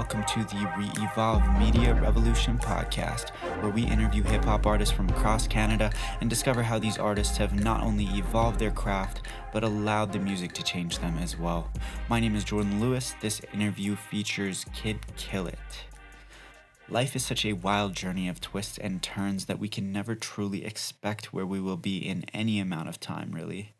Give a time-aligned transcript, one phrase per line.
[0.00, 5.10] welcome to the Re Evolve Media Revolution podcast, where we interview hip hop artists from
[5.10, 5.92] across Canada
[6.22, 9.20] and discover how these artists have not only evolved their craft,
[9.52, 11.70] but allowed the music to change them as well.
[12.08, 13.14] My name is Jordan Lewis.
[13.20, 15.84] This interview features Kid Killit.
[16.88, 20.64] Life is such a wild journey of twists and turns that we can never truly
[20.64, 23.74] expect where we will be in any amount of time, really.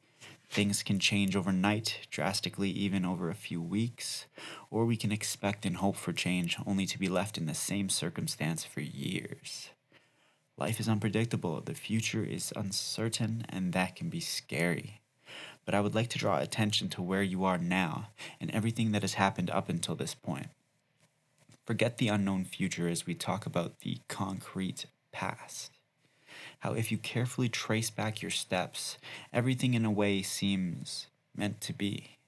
[0.51, 4.27] Things can change overnight, drastically, even over a few weeks,
[4.69, 7.89] or we can expect and hope for change only to be left in the same
[7.89, 9.71] circumstance for years.
[10.59, 15.01] Life is unpredictable, the future is uncertain, and that can be scary.
[15.65, 18.09] But I would like to draw attention to where you are now
[18.41, 20.49] and everything that has happened up until this point.
[21.65, 25.80] Forget the unknown future as we talk about the concrete past
[26.61, 28.97] how if you carefully trace back your steps,
[29.33, 32.19] everything in a way seems meant to be.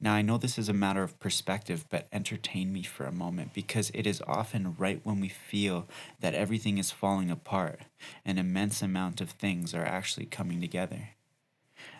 [0.00, 3.54] Now, I know this is a matter of perspective, but entertain me for a moment
[3.54, 5.86] because it is often right when we feel
[6.20, 7.82] that everything is falling apart,
[8.24, 11.10] an immense amount of things are actually coming together.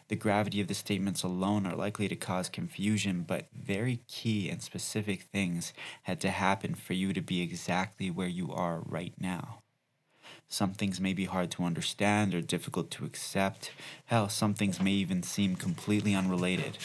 [0.09, 4.61] The gravity of the statements alone are likely to cause confusion, but very key and
[4.61, 5.73] specific things
[6.03, 9.62] had to happen for you to be exactly where you are right now.
[10.53, 13.71] Some things may be hard to understand or difficult to accept.
[14.05, 16.77] Hell, some things may even seem completely unrelated,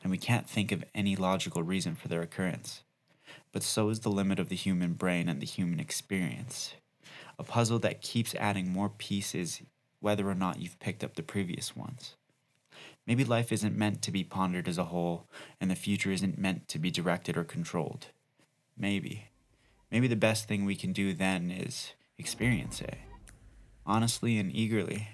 [0.00, 2.84] and we can't think of any logical reason for their occurrence.
[3.50, 6.74] But so is the limit of the human brain and the human experience.
[7.36, 9.60] A puzzle that keeps adding more pieces,
[9.98, 12.14] whether or not you've picked up the previous ones.
[13.08, 15.26] Maybe life isn't meant to be pondered as a whole,
[15.60, 18.06] and the future isn't meant to be directed or controlled.
[18.78, 19.30] Maybe.
[19.90, 22.96] Maybe the best thing we can do then is experience it
[23.86, 25.08] honestly and eagerly.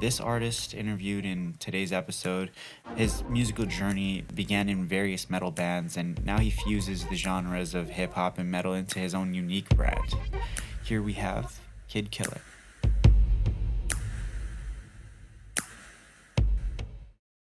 [0.00, 2.50] This artist interviewed in today's episode,
[2.96, 7.90] his musical journey began in various metal bands, and now he fuses the genres of
[7.90, 10.14] hip hop and metal into his own unique brand.
[10.84, 12.40] Here we have Kid Killit.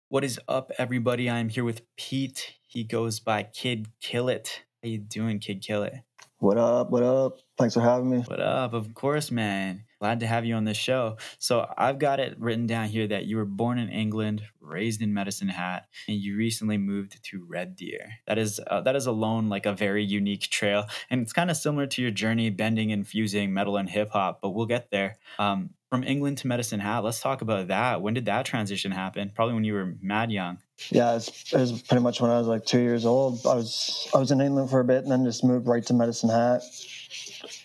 [0.09, 1.31] What is up, everybody?
[1.31, 2.55] I'm here with Pete.
[2.67, 4.61] He goes by Kid Killit.
[4.83, 6.03] How you doing, Kid Killit?
[6.39, 6.91] What up?
[6.91, 7.39] What up?
[7.57, 8.19] Thanks for having me.
[8.19, 8.75] What up?
[8.75, 9.85] Of course, man.
[10.05, 11.17] Glad to have you on the show.
[11.39, 15.15] So, I've got it written down here that you were born in England, raised in
[15.15, 18.11] Medicine Hat, and you recently moved to Red Deer.
[18.27, 21.57] That is uh, that is alone like a very unique trail, and it's kind of
[21.57, 24.43] similar to your journey bending and fusing metal and hip hop.
[24.43, 25.17] But we'll get there.
[25.39, 28.03] Um, from England to Medicine Hat, let's talk about that.
[28.03, 29.33] When did that transition happen?
[29.35, 30.59] Probably when you were mad young.
[30.91, 33.47] Yeah, it was pretty much when I was like two years old.
[33.47, 35.95] I was I was in England for a bit, and then just moved right to
[35.95, 36.61] Medicine Hat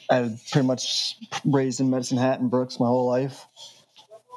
[0.09, 3.45] I pretty much raised in Medicine Hat and Brooks my whole life.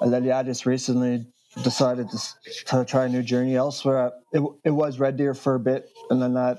[0.00, 1.26] And then, yeah, I just recently
[1.62, 2.18] decided to,
[2.66, 4.12] to try a new journey elsewhere.
[4.32, 6.58] It, it was Red Deer for a bit, and then that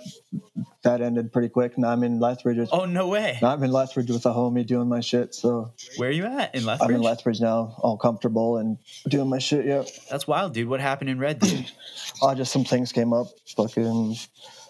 [0.83, 1.77] that ended pretty quick.
[1.77, 2.69] Now I'm in Lethbridge.
[2.71, 3.39] Oh no way!
[3.41, 5.33] Now I'm in Lethbridge with a homie doing my shit.
[5.33, 6.89] So where are you at in Lethbridge?
[6.89, 9.65] I'm in Lethbridge now, all comfortable and doing my shit.
[9.65, 9.87] Yep.
[10.09, 10.67] that's wild, dude.
[10.67, 11.65] What happened in Red Deer?
[12.21, 13.27] oh, just some things came up.
[13.55, 14.15] Fucking,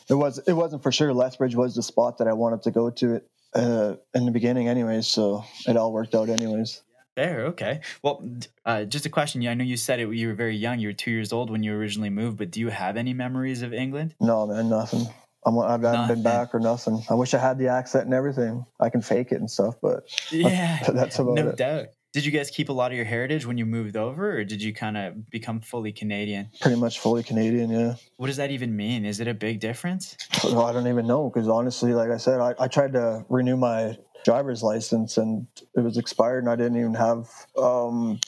[0.09, 1.13] it was it wasn't for sure.
[1.13, 3.15] Lethbridge was the spot that I wanted to go to.
[3.15, 5.07] It uh, in the beginning, anyways.
[5.07, 6.81] So it all worked out, anyways.
[7.15, 7.81] There, okay.
[8.01, 8.27] Well,
[8.65, 9.45] uh, just a question.
[9.47, 10.11] I know you said it.
[10.11, 10.79] You were very young.
[10.79, 12.37] You were two years old when you originally moved.
[12.37, 14.15] But do you have any memories of England?
[14.19, 15.05] No, man, nothing.
[15.45, 17.03] I'm, I haven't been back or nothing.
[17.09, 18.65] I wish I had the accent and everything.
[18.79, 21.57] I can fake it and stuff, but yeah, that's about no it.
[21.57, 21.87] doubt.
[22.13, 24.61] Did you guys keep a lot of your heritage when you moved over, or did
[24.61, 26.49] you kind of become fully Canadian?
[26.61, 27.95] Pretty much fully Canadian, yeah.
[28.17, 29.03] What does that even mean?
[29.03, 30.15] Is it a big difference?
[30.43, 33.57] No, I don't even know because honestly, like I said, I, I tried to renew
[33.57, 38.19] my driver's license and it was expired, and I didn't even have um,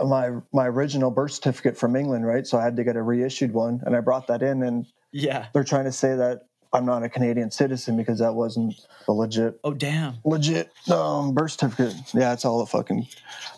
[0.00, 2.44] my my original birth certificate from England, right?
[2.44, 5.46] So I had to get a reissued one, and I brought that in, and yeah,
[5.54, 8.74] they're trying to say that I'm not a Canadian citizen because that wasn't
[9.08, 9.58] a legit.
[9.64, 10.18] Oh damn.
[10.24, 11.94] Legit um, birth certificate.
[12.14, 13.08] Yeah, it's all a fucking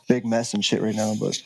[0.09, 1.15] big mess and shit right now.
[1.21, 1.41] But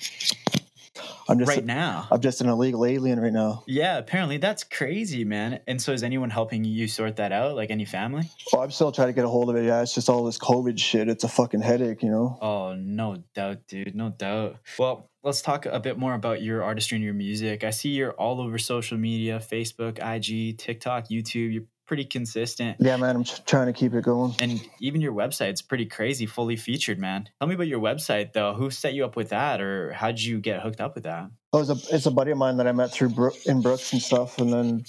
[1.29, 2.07] I'm just right now.
[2.11, 3.65] I'm just an illegal alien right now.
[3.67, 5.61] Yeah, apparently that's crazy, man.
[5.67, 7.57] And so, is anyone helping you sort that out?
[7.57, 8.31] Like any family?
[8.53, 9.65] Oh, I'm still trying to get a hold of it.
[9.65, 11.09] Yeah, it's just all this COVID shit.
[11.09, 12.39] It's a fucking headache, you know.
[12.41, 13.97] Oh, no doubt, dude.
[13.97, 14.59] No doubt.
[14.79, 17.65] Well, let's talk a bit more about your artistry and your music.
[17.65, 21.53] I see you're all over social media Facebook, IG, TikTok, YouTube.
[21.53, 22.77] You're pretty consistent.
[22.79, 24.35] Yeah, man, I'm trying to keep it going.
[24.39, 27.29] And even your website's pretty crazy, fully featured, man.
[27.41, 28.55] Tell me about your website, though.
[28.55, 31.29] Who set you up with that, or how'd you get hooked up with that?
[31.53, 33.93] Oh, it's a, it's a buddy of mine that I met through Bro- in Brooks
[33.93, 34.85] and stuff, and then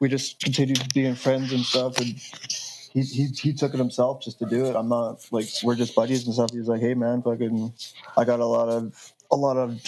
[0.00, 1.98] we just continued being friends and stuff.
[1.98, 2.18] And
[2.92, 4.76] he, he he took it himself just to do it.
[4.76, 6.50] I'm not like we're just buddies and stuff.
[6.52, 7.72] He was like, "Hey, man, fucking,
[8.16, 9.80] I got a lot of a lot of."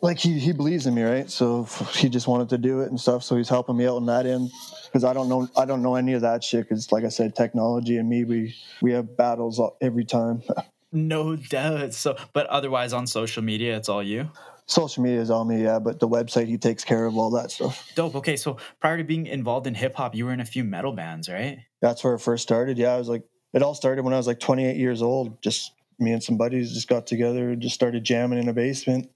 [0.00, 1.28] like he he believes in me, right?
[1.28, 1.64] So
[1.94, 3.24] he just wanted to do it and stuff.
[3.24, 4.50] So he's helping me out on that end
[4.86, 6.68] because I don't know I don't know any of that shit.
[6.68, 10.42] Because like I said, technology and me, we we have battles every time.
[10.92, 11.94] no doubt.
[11.94, 14.30] So, but otherwise on social media, it's all you.
[14.66, 15.80] Social media is all me, yeah.
[15.80, 17.90] But the website, he takes care of all that stuff.
[17.96, 18.14] Dope.
[18.14, 20.92] Okay, so prior to being involved in hip hop, you were in a few metal
[20.92, 21.58] bands, right?
[21.80, 22.78] That's where it first started.
[22.78, 25.42] Yeah, I was like, it all started when I was like 28 years old.
[25.42, 25.72] Just
[26.02, 29.08] me and some buddies just got together, just started jamming in a basement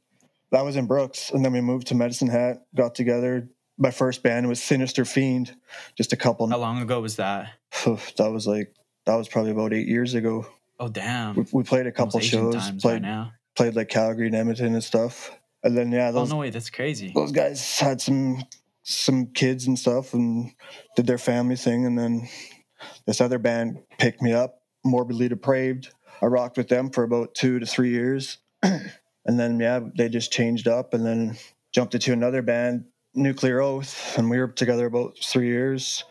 [0.50, 3.48] that was in Brooks, and then we moved to Medicine Hat, got together.
[3.78, 5.54] My first band was Sinister Fiend,
[5.96, 6.48] just a couple.
[6.48, 7.50] How long ago was that?
[7.84, 8.74] that was like
[9.04, 10.46] that was probably about eight years ago.
[10.78, 11.34] Oh damn!
[11.34, 12.70] We, we played a couple shows.
[12.80, 13.32] Played now.
[13.54, 15.30] Played like Calgary and Edmonton and stuff.
[15.62, 17.12] And then yeah, oh, those, oh no way, that's crazy.
[17.14, 18.44] Those guys had some
[18.82, 20.52] some kids and stuff, and
[20.94, 21.86] did their family thing.
[21.86, 22.28] And then
[23.06, 25.92] this other band picked me up, Morbidly Depraved.
[26.22, 28.38] I rocked with them for about two to three years.
[28.62, 28.90] and
[29.26, 31.36] then yeah, they just changed up and then
[31.72, 36.04] jumped into another band, Nuclear Oath, and we were together about three years.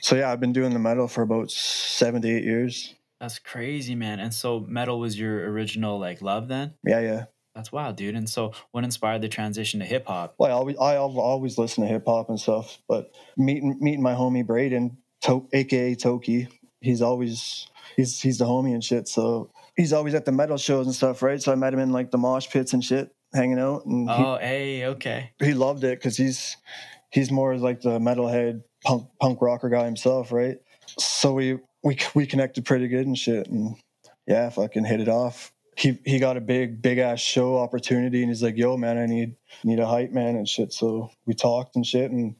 [0.00, 2.94] So yeah, I've been doing the metal for about seven to eight years.
[3.20, 4.20] That's crazy, man.
[4.20, 6.74] And so metal was your original like love then?
[6.86, 7.24] Yeah, yeah.
[7.54, 8.14] That's wild, dude.
[8.14, 10.36] And so, what inspired the transition to hip hop?
[10.38, 12.78] Well, I always, I always listen to hip hop and stuff.
[12.88, 16.46] But meeting meeting my homie Braden, to- aka Toki,
[16.80, 19.08] he's always he's he's the homie and shit.
[19.08, 21.40] So he's always at the metal shows and stuff, right?
[21.40, 23.84] So I met him in like the mosh pits and shit, hanging out.
[23.86, 25.32] And oh, he, hey, okay.
[25.38, 26.56] He loved it because he's
[27.10, 30.58] he's more like the metalhead punk punk rocker guy himself, right?
[30.98, 33.76] So we we we connected pretty good and shit, and
[34.26, 35.52] yeah, fucking hit it off.
[35.76, 39.06] He he got a big big ass show opportunity, and he's like, "Yo, man, I
[39.06, 42.34] need need a hype man and shit." So we talked and shit, and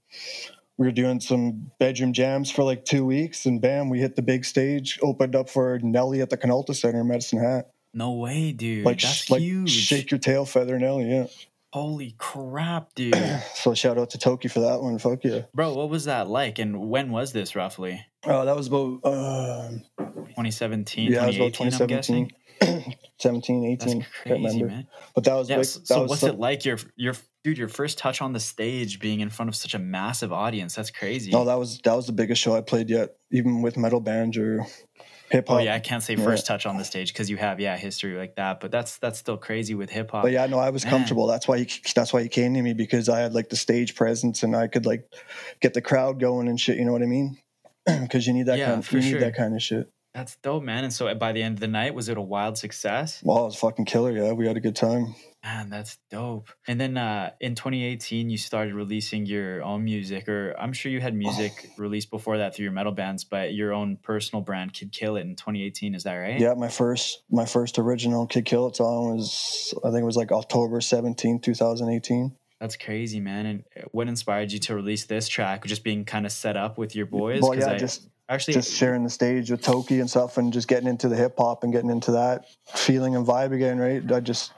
[0.78, 4.22] we were doing some bedroom jams for like two weeks, and bam, we hit the
[4.22, 4.98] big stage.
[5.02, 7.70] Opened up for Nelly at the Canalta Center in Medicine Hat.
[7.92, 8.84] No way, dude.
[8.84, 9.70] Like, That's like huge.
[9.70, 11.10] Shake your tail feather, Nelly.
[11.10, 11.26] Yeah.
[11.72, 13.14] Holy crap, dude.
[13.54, 14.98] so shout out to Toki for that one.
[14.98, 15.42] Fuck yeah.
[15.52, 16.58] Bro, what was that like?
[16.60, 18.06] And when was this roughly?
[18.24, 22.32] Oh, that was about uh, 2017, yeah, 2018, I'm guessing.
[23.18, 23.98] 17, 18.
[23.98, 24.86] That's crazy, man.
[25.14, 27.14] But that was yeah, like, so, that so was what's it like your your
[27.48, 30.74] dude, your first touch on the stage being in front of such a massive audience?
[30.74, 31.30] That's crazy.
[31.30, 34.36] No, that was that was the biggest show I played yet, even with metal bands
[34.36, 34.66] or
[35.30, 35.60] hip oh, hop.
[35.60, 36.54] Oh yeah, I can't say first yeah.
[36.54, 39.38] touch on the stage because you have yeah history like that, but that's that's still
[39.38, 40.24] crazy with hip hop.
[40.24, 40.90] But yeah, no, I was Man.
[40.90, 41.26] comfortable.
[41.26, 43.94] That's why he that's why he came to me because I had like the stage
[43.94, 45.10] presence and I could like
[45.60, 46.76] get the crowd going and shit.
[46.76, 47.38] You know what I mean?
[48.02, 48.78] Because you need that yeah, kind.
[48.80, 49.12] Of, you sure.
[49.12, 49.90] need that kind of shit.
[50.12, 50.84] That's dope, man.
[50.84, 53.22] And so uh, by the end of the night, was it a wild success?
[53.22, 54.12] Well, it was fucking killer.
[54.12, 55.14] Yeah, we had a good time.
[55.48, 56.50] Man, that's dope.
[56.66, 61.00] And then uh, in 2018, you started releasing your own music, or I'm sure you
[61.00, 64.92] had music released before that through your metal bands, but your own personal brand, Kid
[64.92, 65.94] Killit, in 2018.
[65.94, 66.38] Is that right?
[66.38, 70.32] Yeah, my first my first original Kid Killit song was I think it was like
[70.32, 72.36] October 17, 2018.
[72.60, 73.46] That's crazy, man.
[73.46, 75.64] And uh, what inspired you to release this track?
[75.64, 77.40] Just being kind of set up with your boys?
[77.40, 80.68] Well, yeah, I, just actually just sharing the stage with Toki and stuff, and just
[80.68, 82.44] getting into the hip hop and getting into that
[82.74, 84.12] feeling and vibe again, right?
[84.12, 84.52] I just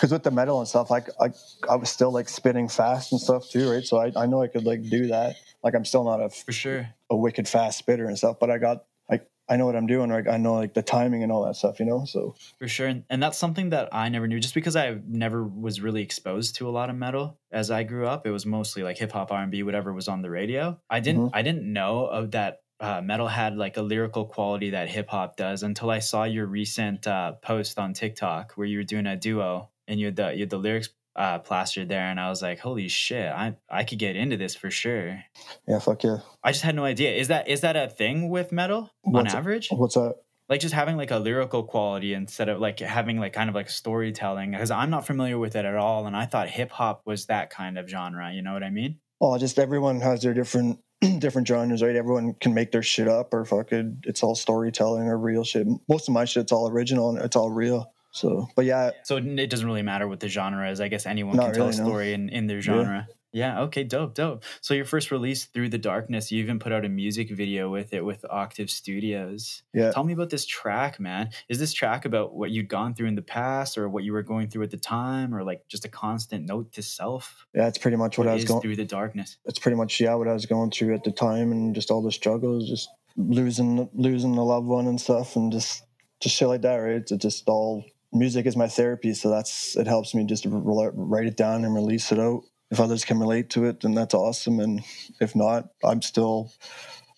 [0.00, 1.30] because with the metal and stuff, like I,
[1.68, 3.84] I was still like spinning fast and stuff too, right?
[3.84, 5.36] So I, I know I could like do that.
[5.62, 8.56] Like I'm still not a for sure a wicked fast spitter and stuff, but I
[8.56, 10.08] got like I know what I'm doing.
[10.08, 12.06] Like I know like the timing and all that stuff, you know.
[12.06, 15.44] So for sure, and, and that's something that I never knew, just because I never
[15.44, 18.26] was really exposed to a lot of metal as I grew up.
[18.26, 20.80] It was mostly like hip hop, R and B, whatever was on the radio.
[20.88, 21.36] I didn't Mm-hmm.
[21.36, 25.36] I didn't know of that uh, metal had like a lyrical quality that hip hop
[25.36, 29.16] does until I saw your recent uh, post on TikTok where you were doing a
[29.16, 32.40] duo and you had the you had the lyrics uh, plastered there, and I was
[32.40, 35.22] like, holy shit, I I could get into this for sure.
[35.68, 36.18] yeah, fuck yeah.
[36.42, 37.12] I just had no idea.
[37.14, 39.68] Is that is that a thing with metal What's- on average?
[39.70, 40.14] What's that?
[40.48, 43.70] like just having like a lyrical quality instead of like having like kind of like
[43.70, 47.26] storytelling because i'm not familiar with it at all and i thought hip hop was
[47.26, 50.80] that kind of genre you know what i mean Well, just everyone has their different
[51.20, 51.94] different genres, right?
[51.94, 55.66] Everyone can make their shit up or fucking it's all storytelling or real shit.
[55.88, 57.92] Most of my shit's all original and it's all real.
[58.12, 61.36] So, but yeah, so it doesn't really matter what the genre is i guess anyone
[61.36, 61.84] can tell a really, no.
[61.84, 63.62] story in, in their genre yeah.
[63.62, 66.88] okay dope dope so your first release through the darkness you even put out a
[66.88, 69.92] music video with it with octave studios yeah.
[69.92, 73.14] tell me about this track man is this track about what you'd gone through in
[73.14, 75.88] the past or what you were going through at the time or like just a
[75.88, 79.36] constant note to self Yeah, it's pretty much what I was going through the darkness
[79.44, 82.02] it's pretty much yeah what I was going through at the time and just all
[82.02, 85.82] the struggles, just losing losing a loved one and stuff, and just
[86.20, 86.76] just shit like that.
[86.76, 86.96] Right?
[86.96, 90.90] It's just all music is my therapy, so that's it helps me just to re-
[90.94, 92.42] write it down and release it out.
[92.70, 94.82] If others can relate to it, then that's awesome, and
[95.20, 96.52] if not, I'm still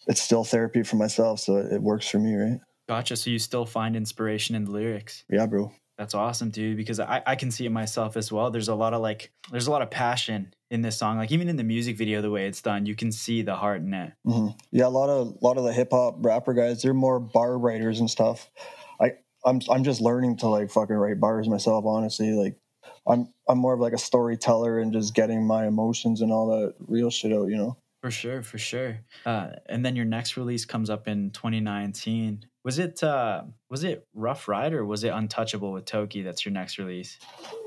[0.07, 2.61] it's still therapy for myself, so it, works for me, right?
[2.89, 3.17] Gotcha.
[3.17, 5.25] So you still find inspiration in the lyrics.
[5.31, 5.73] Yeah, bro.
[5.99, 8.51] That's awesome, dude, because I, I can see it myself as well.
[8.51, 11.19] There's a lot of like there's a lot of passion in this song.
[11.19, 13.83] Like even in the music video, the way it's done, you can see the heart
[13.83, 14.13] in it.
[14.25, 17.21] hmm Yeah, a lot of a lot of the hip hop rapper guys, they're more
[17.21, 18.51] bar writers and stuff.
[19.01, 19.13] I
[19.45, 21.85] I'm I'm just learning to like fucking write bars myself.
[21.87, 22.57] Honestly, like
[23.07, 26.75] I'm I'm more of like a storyteller and just getting my emotions and all that
[26.87, 27.49] real shit out.
[27.49, 27.77] You know.
[28.03, 28.99] For sure, for sure.
[29.25, 32.45] Uh, and then your next release comes up in 2019.
[32.65, 36.23] Was it uh, was it Rough Ride or was it Untouchable with Toki?
[36.23, 37.19] That's your next release.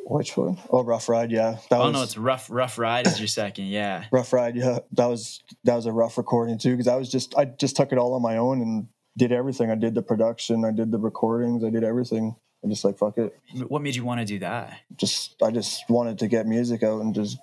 [0.06, 0.58] Which one?
[0.70, 1.32] Oh, Rough Ride.
[1.32, 3.68] Yeah, that oh was no, it's Rough Rough Ride is your second.
[3.68, 4.06] Yeah.
[4.12, 4.56] Rough Ride.
[4.58, 7.78] Yeah, that was that was a rough recording too because I was just I just
[7.78, 9.72] took it all on my own and did everything.
[9.72, 12.36] I did the production, I did the recordings, I did everything.
[12.64, 13.38] I just like fuck it.
[13.68, 14.80] What made you want to do that?
[14.96, 17.38] Just I just wanted to get music out and just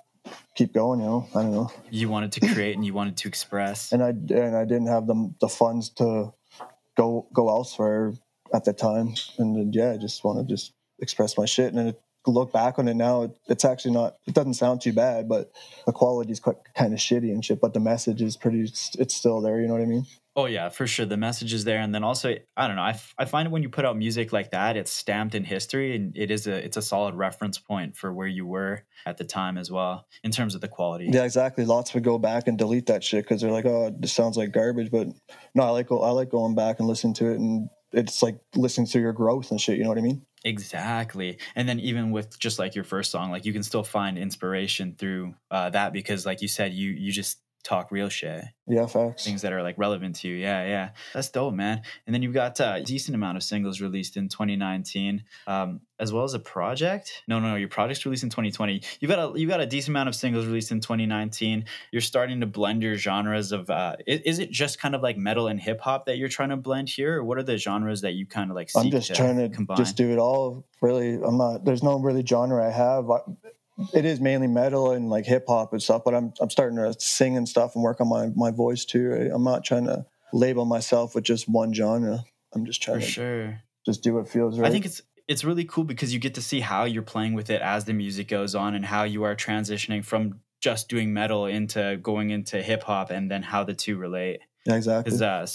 [0.55, 0.99] keep going.
[0.99, 1.71] You know, I don't know.
[1.89, 3.91] You wanted to create and you wanted to express.
[3.91, 6.33] and I and I didn't have the the funds to
[6.97, 8.13] go go elsewhere
[8.53, 11.73] at the time, and then, yeah, I just want to just express my shit.
[11.73, 11.95] And
[12.27, 14.17] look back on it now, it, it's actually not.
[14.27, 15.51] It doesn't sound too bad, but
[15.85, 17.59] the quality is quite kind of shitty and shit.
[17.59, 18.61] But the message is pretty.
[18.61, 19.59] It's still there.
[19.59, 20.05] You know what I mean?
[20.35, 21.05] Oh yeah, for sure.
[21.05, 22.81] The message is there, and then also, I don't know.
[22.81, 25.95] I, f- I find when you put out music like that, it's stamped in history,
[25.95, 29.25] and it is a it's a solid reference point for where you were at the
[29.25, 31.09] time as well in terms of the quality.
[31.11, 31.65] Yeah, exactly.
[31.65, 34.51] Lots would go back and delete that shit because they're like, "Oh, this sounds like
[34.51, 35.09] garbage." But
[35.53, 38.87] no, I like I like going back and listening to it, and it's like listening
[38.87, 39.77] to your growth and shit.
[39.77, 40.25] You know what I mean?
[40.43, 41.37] Exactly.
[41.55, 44.95] And then even with just like your first song, like you can still find inspiration
[44.97, 49.23] through uh, that because, like you said, you you just talk real shit, Yeah, facts.
[49.25, 50.35] things that are like relevant to you.
[50.35, 51.81] Yeah, yeah, that's dope, man.
[52.05, 56.11] And then you've got uh, a decent amount of singles released in 2019, um, as
[56.11, 57.23] well as a project.
[57.27, 58.81] No, no, no, your project's released in 2020.
[58.99, 61.65] You've got a you've got a decent amount of singles released in 2019.
[61.91, 63.69] You're starting to blend your genres of.
[63.69, 66.49] Uh, is, is it just kind of like metal and hip hop that you're trying
[66.49, 68.69] to blend here, or what are the genres that you kind of like?
[68.75, 69.77] I'm just to trying to combine?
[69.77, 70.65] just do it all.
[70.81, 71.63] Really, I'm not.
[71.63, 73.09] There's no really genre I have.
[73.09, 73.19] I,
[73.93, 76.93] it is mainly metal and like hip hop and stuff, but I'm I'm starting to
[76.99, 79.29] sing and stuff and work on my my voice too.
[79.33, 82.23] I'm not trying to label myself with just one genre.
[82.53, 83.61] I'm just trying for to sure.
[83.85, 84.67] just do what feels right.
[84.67, 87.49] I think it's it's really cool because you get to see how you're playing with
[87.49, 91.45] it as the music goes on and how you are transitioning from just doing metal
[91.45, 94.39] into going into hip hop and then how the two relate.
[94.65, 95.03] yeah, exactly.
[95.03, 95.45] Because uh,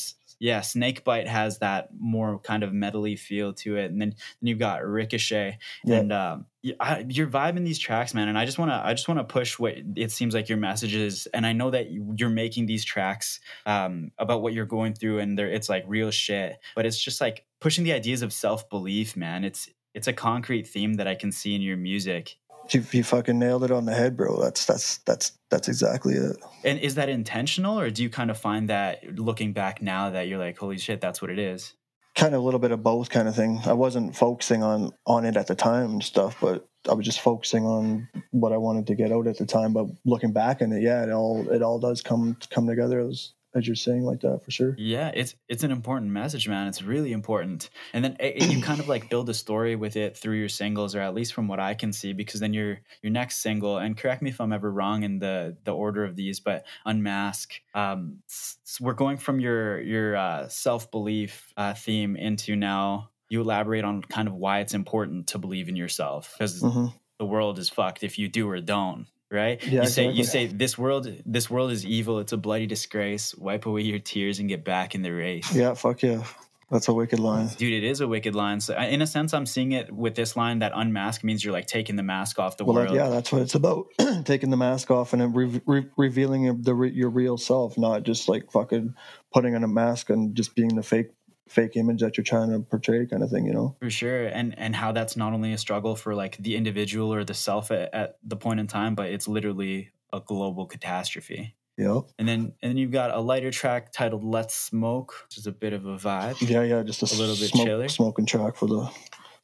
[0.41, 4.59] yeah, Snakebite has that more kind of metally feel to it, and then then you've
[4.59, 5.97] got Ricochet, Yeah.
[5.97, 6.47] and um,
[6.81, 8.29] I, you're vibing these tracks, man.
[8.29, 10.59] And I just want to I just want to push what it seems like your
[10.59, 14.67] message is, and I know that you- you're making these tracks um, about what you're
[14.67, 18.33] going through, and it's like real shit, but it's just like pushing the ideas of
[18.33, 19.45] self belief, man.
[19.45, 22.37] It's it's a concrete theme that I can see in your music.
[22.75, 24.41] You, you fucking nailed it on the head, bro.
[24.41, 26.37] That's that's that's that's exactly it.
[26.65, 30.29] And is that intentional, or do you kind of find that looking back now that
[30.29, 31.75] you're like, holy shit, that's what it is?
[32.15, 33.61] Kind of a little bit of both, kind of thing.
[33.65, 37.21] I wasn't focusing on on it at the time and stuff, but I was just
[37.21, 39.73] focusing on what I wanted to get out at the time.
[39.73, 43.33] But looking back on it, yeah, it all it all does come come together as
[43.55, 44.81] as you're saying like that for sure.
[44.81, 46.69] Yeah, it's it's an important message, man.
[46.69, 47.69] It's really important.
[47.93, 50.49] And then it, it- you kind of like build a story with it through your
[50.49, 53.79] singles, or at least from what I can see, because then your your next single,
[53.79, 57.55] and correct me if I'm ever wrong in the the order of these, but Unmask.
[57.75, 63.11] Um, s- s- we're going from your your uh, self belief uh, theme into now.
[63.31, 66.89] You elaborate on kind of why it's important to believe in yourself, because hmm
[67.19, 69.09] the world is fucked if you do or don't.
[69.31, 69.63] Right?
[69.67, 72.19] Yeah, you say you say this world this world is evil.
[72.19, 73.35] It's a bloody disgrace.
[73.37, 75.55] Wipe away your tears and get back in the race.
[75.55, 76.23] Yeah, fuck yeah,
[76.71, 77.49] that's a wicked line.
[77.59, 78.61] Dude, it is a wicked line.
[78.61, 81.67] So, in a sense, I'm seeing it with this line that unmask means you're like
[81.67, 82.89] taking the mask off the Well, world.
[82.89, 83.89] that, yeah, that's what it's about.
[84.25, 88.29] Taking the mask off and re- re- revealing the re- your real self, not just
[88.31, 88.95] like fucking
[89.33, 91.09] putting on a mask and just being the fake
[91.49, 93.47] fake image that you're trying to portray, kind of thing.
[93.47, 93.77] You know?
[93.81, 97.25] For sure, and and how that's not only a struggle for like the individual or
[97.25, 101.55] the self at, at the point in time, but it's literally a global catastrophe.
[101.77, 105.47] Yeah, And then and then you've got a lighter track titled "Let's Smoke," which is
[105.47, 106.37] a bit of a vibe.
[106.49, 106.83] yeah, yeah.
[106.83, 107.89] Just a, A little bit smoke, chiller.
[107.89, 108.91] smoking track for the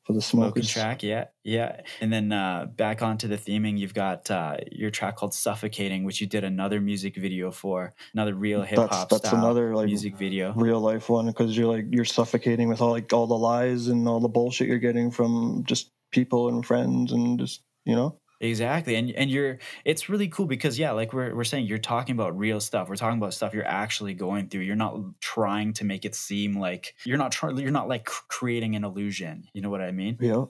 [0.04, 0.70] for the Smoking smokers.
[0.70, 1.80] track, yeah, yeah.
[2.00, 6.20] And then uh, back onto the theming, you've got uh, your track called "Suffocating," which
[6.20, 9.87] you did another music video for, another real hip That's hop that's style another like
[9.87, 10.52] music video.
[10.54, 14.06] real life one because you're like you're suffocating with all like all the lies and
[14.06, 18.18] all the bullshit you're getting from just people and friends and just you know.
[18.45, 18.97] Exactly.
[18.97, 22.37] And and you're it's really cool because yeah, like we're we're saying you're talking about
[22.39, 22.89] real stuff.
[22.89, 24.63] We're talking about stuff you're actually going through.
[24.63, 28.77] You're not trying to make it seem like you're not trying you're not like creating
[28.77, 29.49] an illusion.
[29.55, 30.19] You know what I mean?
[30.21, 30.45] Yeah.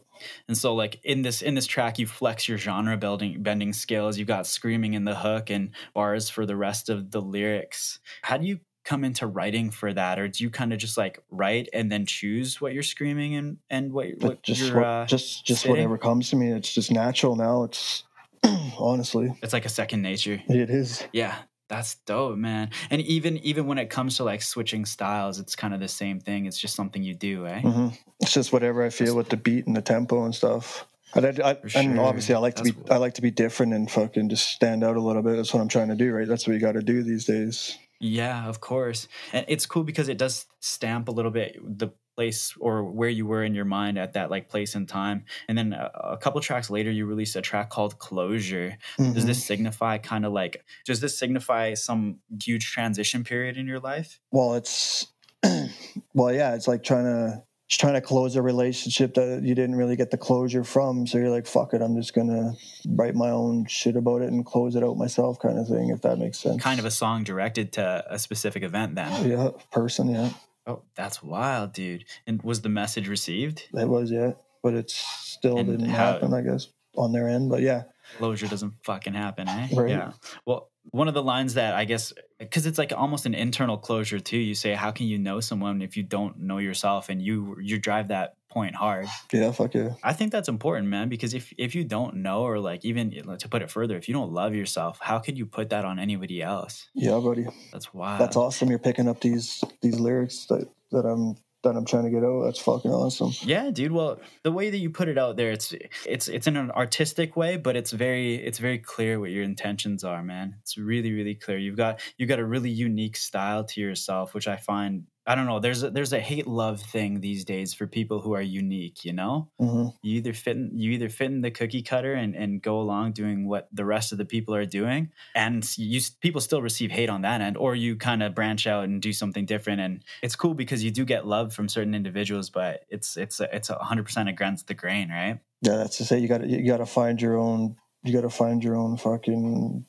[0.49, 4.19] And so like in this in this track you flex your genre bending bending skills.
[4.19, 8.01] You've got screaming in the hook and bars for the rest of the lyrics.
[8.23, 11.19] How do you come into writing for that, or do you kind of just like
[11.31, 15.07] write and then choose what you're screaming and and what, what just you're what, uh,
[15.07, 16.51] just just whatever comes to me.
[16.53, 17.65] It's just natural now.
[17.65, 18.05] It's
[18.79, 20.43] honestly, it's like a second nature.
[20.49, 21.03] it is.
[21.13, 21.35] Yeah,
[21.69, 22.71] that's dope, man.
[22.91, 26.21] And even even when it comes to like switching styles, it's kind of the same
[26.21, 26.47] thing.
[26.47, 27.61] It's just something you do, eh?
[27.61, 27.89] hmm
[28.21, 30.87] It's just whatever I feel with the beat and the tempo and stuff.
[31.17, 33.31] And, I, I, For and obviously, I like to be That's- I like to be
[33.31, 35.37] different and fucking just stand out a little bit.
[35.37, 36.27] That's what I'm trying to do, right?
[36.27, 37.79] That's what you got to do these days.
[38.01, 39.09] Yeah, of course.
[39.33, 43.27] And it's cool because it does stamp a little bit the place or where you
[43.27, 45.25] were in your mind at that like place and time.
[45.49, 48.79] And then a, a couple tracks later, you released a track called Closure.
[48.99, 49.27] Does Mhm.
[49.27, 54.21] this signify kind of like, does this signify some huge transition period in your life?
[54.31, 55.09] Well, it's
[56.15, 56.55] well, yeah.
[56.55, 57.43] It's like trying to
[57.75, 61.09] just trying to close a relationship that you didn't really get the closure from.
[61.09, 62.53] So you're like, fuck it, I'm just gonna
[62.89, 65.89] write my own shit about it and close it out myself, kind of thing.
[65.91, 66.63] If that makes sense.
[66.63, 69.29] Kind of a song directed to a specific event then.
[69.29, 70.09] yeah, person.
[70.09, 70.31] Yeah,
[70.69, 72.05] Oh, that's wild, dude.
[72.29, 73.65] And was the message received?
[73.75, 77.51] it was yeah, but it still And didn't how- happen, I guess, on their end.
[77.51, 77.83] But yeah,
[78.19, 79.69] closure doesn't fucking happen, eh?
[79.75, 79.91] Right.
[79.91, 80.13] Yeah.
[80.47, 82.13] Well, one of the lines that I guess
[82.45, 84.39] because it's like almost an internal closure too.
[84.39, 87.79] You say, "How can you know someone if you don't know yourself?" And you you
[87.79, 89.07] drive that point hard.
[89.33, 89.95] yeah, fuck yeah.
[90.03, 91.09] I think that's important, man.
[91.09, 94.15] Because if if you don't know, or like even to put it further, if you
[94.15, 96.89] don't love yourself, how could you put that on anybody else?
[96.95, 97.47] Yeah, buddy.
[97.73, 98.21] That's wild.
[98.21, 98.71] That's awesome.
[98.71, 102.45] You're picking up these these lyrics that, that I'm that I'm trying to get out.
[102.45, 103.33] That's fucking awesome.
[103.43, 103.93] Yeah, dude.
[103.93, 105.75] Well, the way that you put it out there, it's
[106.07, 110.05] it's it's in an artistic way, but it's very it's very clear what your intentions
[110.05, 110.57] are, man.
[110.61, 111.59] It's really really clear.
[111.59, 115.47] You've got you've got a really unique style to yourself, which I find I don't
[115.47, 115.59] know.
[115.59, 119.05] There's a, there's a hate love thing these days for people who are unique.
[119.05, 122.35] You know, hmm you either fit in, you either fit in the cookie cutter and,
[122.35, 126.41] and go along doing what the rest of the people are doing, and you people
[126.41, 129.47] still receive hate on that end, or you kind of branch out and do something
[129.47, 129.81] different.
[129.81, 133.71] And it's cool because you do get love from certain individuals, but it's it's it's
[133.71, 135.39] a hundred percent against the grain, right?
[135.63, 138.31] Yeah, that's to say you got you got to find your own you got to
[138.31, 139.87] find your own fucking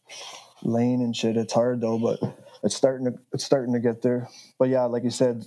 [0.63, 1.35] lane and shit.
[1.35, 2.19] It's hard though, but
[2.65, 4.27] it's starting to it's starting to get there.
[4.59, 5.45] But yeah, like you said,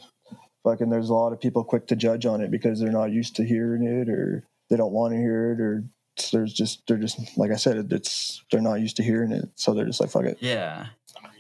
[0.64, 3.36] fucking there's a lot of people quick to judge on it because they're not used
[3.36, 5.84] to hearing it or they don't want to hear it or
[6.32, 9.74] there's just they're just like I said it's they're not used to hearing it, so
[9.74, 10.38] they're just like fuck it.
[10.40, 10.86] Yeah,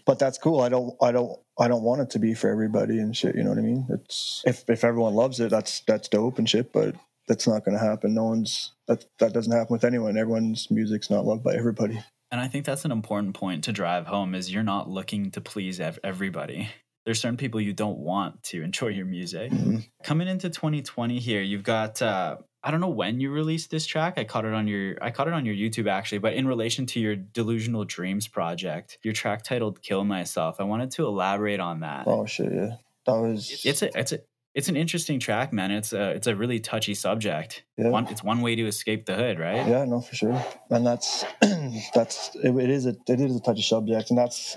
[0.04, 0.60] But that's cool.
[0.60, 3.36] I don't I don't I don't want it to be for everybody and shit.
[3.36, 3.86] You know what I mean?
[3.88, 6.72] It's if if everyone loves it, that's that's dope and shit.
[6.72, 6.94] But
[7.28, 8.14] that's not going to happen.
[8.14, 10.16] No one's that that doesn't happen with anyone.
[10.16, 12.02] Everyone's music's not loved by everybody.
[12.30, 15.40] And I think that's an important point to drive home: is you're not looking to
[15.40, 16.68] please ev- everybody.
[17.04, 19.50] There's certain people you don't want to enjoy your music.
[19.50, 19.86] Mhm.
[20.04, 24.14] coming into 2020 here you've got uh i don't know when you released this track
[24.18, 26.86] i caught it on your i caught it on your youtube actually but in relation
[26.86, 31.80] to your delusional dreams project your track titled kill myself i wanted to elaborate on
[31.80, 32.76] that Oh shit, yeah.
[33.06, 34.18] That was it's a it's a
[34.58, 37.90] it's an interesting track man it's a it's a really touchy subject yeah.
[37.90, 41.24] one it's one way to escape the hood right Yeah, no, for sure, and that's
[41.94, 44.56] that's it, it is a it is a touchy subject, and that's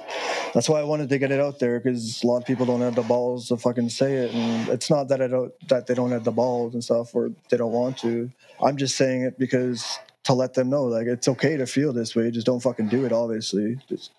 [0.56, 2.82] that's why I wanted to get it out there because a lot of people don't
[2.82, 5.94] have the balls to fucking say it, and it's not that I don't that they
[5.94, 8.32] don't have the balls and stuff or they don't want to.
[8.60, 12.16] I'm just saying it because to let them know like it's okay to feel this
[12.16, 13.12] way, just don't fucking do it.
[13.12, 14.12] Obviously, Just-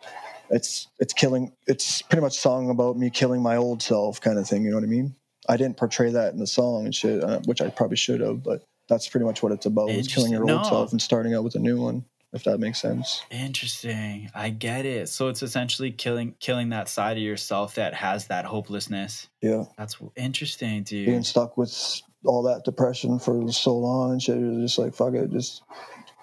[0.50, 1.52] it's it's killing.
[1.66, 4.64] It's pretty much a song about me killing my old self, kind of thing.
[4.64, 5.16] You know what I mean?
[5.48, 8.42] I didn't portray that in the song and shit, uh, which I probably should have,
[8.42, 10.62] but that's pretty much what it's about: is killing your old No.
[10.62, 12.05] self and starting out with a new one.
[12.35, 13.20] If that makes sense.
[13.31, 18.28] interesting i get it so it's essentially killing killing that side of yourself that has
[18.28, 24.12] that hopelessness Yeah, that's interesting dude being stuck with all that depression for so long
[24.12, 25.62] and shit, you're just like fuck it, just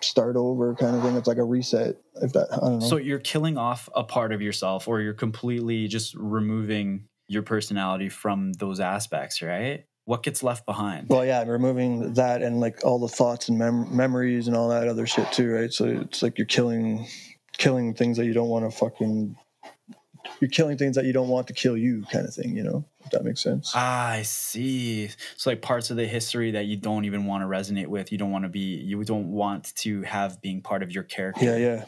[0.02, 1.16] start over, kind of thing.
[1.16, 1.98] It's like a reset.
[2.22, 2.86] If that, I don't know.
[2.88, 8.10] So you're killing off a part of yourself, or you're completely just removing your personality
[8.10, 9.86] from those aspects, right?
[10.06, 11.08] What gets left behind?
[11.08, 14.88] Well, yeah, removing that and like all the thoughts and mem- memories and all that
[14.88, 15.72] other shit too, right?
[15.72, 17.08] So it's like you're killing,
[17.56, 19.38] killing things that you don't want to fucking.
[20.42, 22.56] You're killing things that you don't want to kill you, kind of thing.
[22.56, 23.72] You know, if that makes sense.
[23.76, 25.10] Ah, I see.
[25.38, 28.18] So like parts of the history that you don't even want to resonate with, you
[28.18, 31.46] don't want to be, you don't want to have being part of your character.
[31.46, 31.86] yeah, yeah.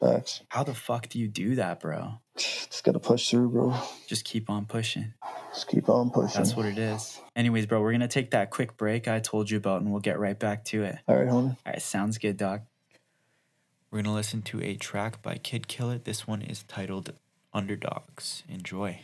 [0.00, 0.42] Facts.
[0.48, 2.20] How the fuck do you do that, bro?
[2.36, 3.74] Just gotta push through, bro.
[4.06, 5.12] Just keep on pushing.
[5.52, 6.40] Just keep on pushing.
[6.40, 7.20] That's what it is.
[7.34, 10.20] Anyways, bro, we're gonna take that quick break I told you about, and we'll get
[10.20, 10.98] right back to it.
[11.08, 11.50] All right, homie.
[11.50, 12.62] All right, sounds good, doc.
[13.90, 16.04] We're to listen to a track by Kid Killit.
[16.04, 17.14] This one is titled
[17.54, 18.42] Underdogs.
[18.46, 19.00] Enjoy.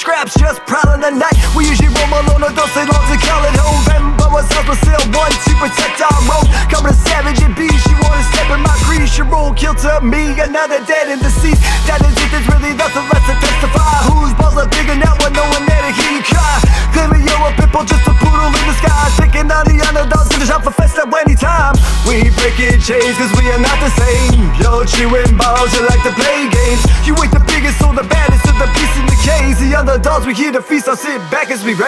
[0.00, 1.36] Scraps, just of the night.
[1.52, 3.84] We usually roam alone, or don't stay long to call it home.
[3.84, 6.48] Remember ourselves, but still one to protect our road.
[6.72, 9.12] Coming to savage and beast, you wanna step in my crease.
[9.20, 11.60] Your role kill to me, another dead in the seat.
[11.84, 14.08] That is it, there's really nothing left to testify.
[14.08, 16.64] Whose balls are bigger now when no one there to hear you cry?
[16.96, 19.04] Claiming you're a pitbull, just a poodle in the sky.
[19.20, 21.76] Picking on the underdogs, gonna jump for festa anytime.
[22.08, 24.48] We breaking chains, cause we are not the same.
[24.56, 26.80] Yo, chewing balls, you like to play games.
[27.04, 29.56] You ain't the biggest or the baddest the beast in the cage.
[29.56, 31.72] The underdogs, we here to feast, I'll sit back as we.
[31.72, 31.80] You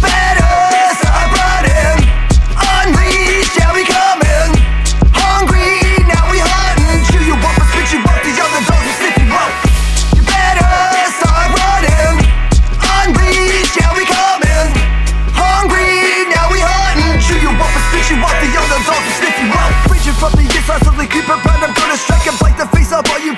[0.00, 0.48] better
[0.96, 2.00] start running.
[2.56, 4.56] Unleash, yeah, we coming.
[5.12, 7.04] Hungry, now we hunting.
[7.12, 9.52] Chew you up and spit you up, the underdogs sniff you up.
[10.16, 10.72] You better
[11.12, 12.24] start running.
[13.76, 14.68] Yeah, we coming.
[15.36, 17.20] Hungry, now we hunting.
[17.20, 19.92] Chew you up spit you the sniff you up.
[19.92, 21.68] Reaching from the inside, slowly creeping round.
[21.68, 23.36] I'm gonna strike and bite the face off all you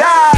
[0.00, 0.29] blood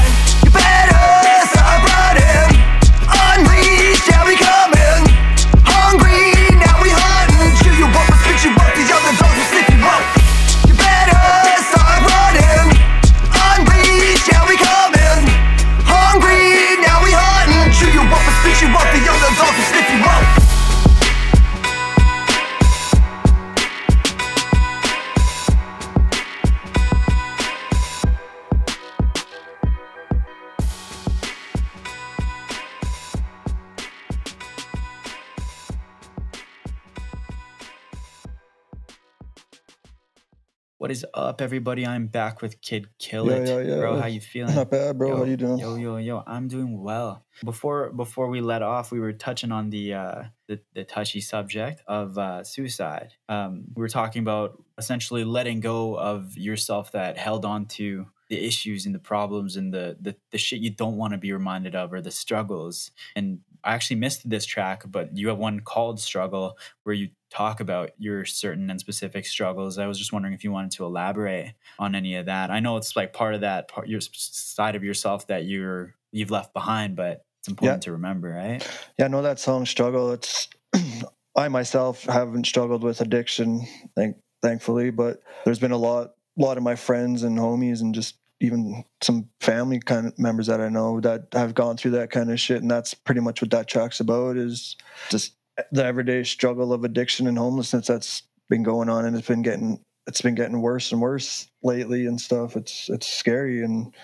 [41.32, 41.86] up, everybody?
[41.86, 43.48] I'm back with Kid Kill Yeah, It.
[43.48, 43.78] yeah, yeah.
[43.78, 44.54] Bro, how you feeling?
[44.54, 45.08] Not bad, bro.
[45.08, 45.58] Yo, How you doing?
[45.58, 47.24] Yo, yo, yo, I'm doing well.
[47.42, 51.82] Before before we let off, we were touching on the uh the, the touchy subject
[51.86, 53.14] of uh suicide.
[53.30, 58.44] Um we were talking about essentially letting go of yourself that held on to the
[58.46, 61.74] issues and the problems and the the, the shit you don't want to be reminded
[61.74, 62.90] of or the struggles.
[63.16, 67.60] And I actually missed this track, but you have one called Struggle where you talk
[67.60, 69.78] about your certain and specific struggles.
[69.78, 72.50] I was just wondering if you wanted to elaborate on any of that.
[72.50, 76.30] I know it's like part of that part your side of yourself that you're you've
[76.30, 78.66] left behind, but it's important to remember, right?
[78.98, 80.12] Yeah, I know that song struggle.
[80.12, 80.48] It's
[81.36, 83.66] I myself haven't struggled with addiction,
[83.96, 88.16] thank thankfully, but there's been a lot lot of my friends and homies and just
[88.40, 92.30] even some family kind of members that I know that have gone through that kind
[92.30, 94.76] of shit and that's pretty much what that track's about is
[95.10, 95.34] just
[95.70, 99.80] the everyday struggle of addiction and homelessness that's been going on and it's been getting
[100.06, 102.56] it's been getting worse and worse lately and stuff.
[102.56, 103.94] It's it's scary and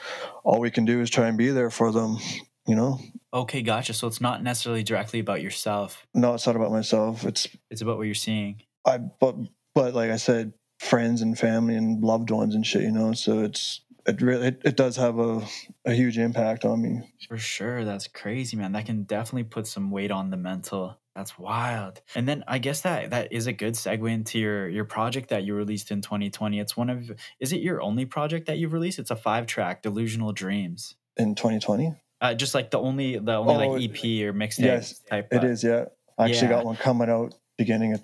[0.45, 2.19] all we can do is try and be there for them,
[2.67, 2.99] you know?
[3.35, 3.93] Okay, gotcha.
[3.95, 6.07] So it's not necessarily directly about yourself.
[6.15, 7.25] No, it's not about myself.
[7.25, 8.63] It's It's about what you're seeing.
[8.87, 9.37] I but
[9.75, 13.13] but like I said, friends and family and loved ones and shit, you know.
[13.13, 15.43] So it's it really it, it does have a,
[15.85, 17.13] a huge impact on me.
[17.29, 17.85] For sure.
[17.85, 18.73] That's crazy, man.
[18.73, 20.99] That can definitely put some weight on the mental.
[21.19, 22.01] That's wild.
[22.15, 25.43] And then I guess that that is a good segue into your your project that
[25.43, 26.61] you released in 2020.
[26.61, 29.01] It's one of is it your only project that you've released?
[29.01, 30.95] It's a five track, Delusional Dreams.
[31.17, 33.97] In 2020, Uh, just like the only the only Oh, like EP
[34.29, 35.27] or mixtape yes, type.
[35.33, 35.65] it uh, is.
[35.65, 36.59] Yeah, I actually yeah.
[36.59, 38.03] got one coming out beginning of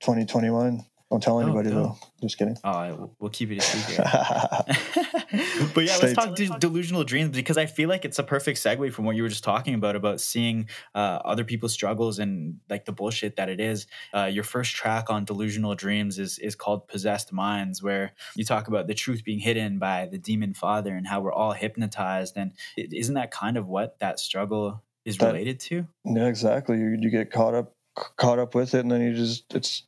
[0.00, 0.86] 2021.
[1.14, 1.96] Don't tell Oh, anybody dope.
[2.00, 2.08] though.
[2.22, 2.56] Just kidding.
[2.64, 4.04] Oh, we'll keep it a secret.
[5.74, 8.58] but yeah, Stay let's talk de- delusional dreams because I feel like it's a perfect
[8.58, 12.56] segue from what you were just talking about about seeing uh, other people's struggles and
[12.68, 13.86] like the bullshit that it is.
[14.12, 18.66] Uh, your first track on delusional dreams is is called Possessed Minds, where you talk
[18.66, 22.36] about the truth being hidden by the demon father and how we're all hypnotized.
[22.36, 25.86] And isn't that kind of what that struggle is That- related to?
[26.04, 26.76] yeah, exactly.
[26.78, 27.72] You you get caught up
[28.16, 29.84] caught up with it, and then you just it's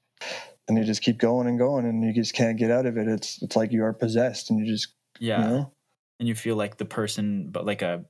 [0.69, 3.09] and you just keep going and going, and you just can't get out of it.
[3.09, 4.89] It's it's like you are possessed, and you just
[5.21, 5.41] Yeah.
[5.43, 5.73] you know.
[6.19, 8.05] and you feel like the person but like a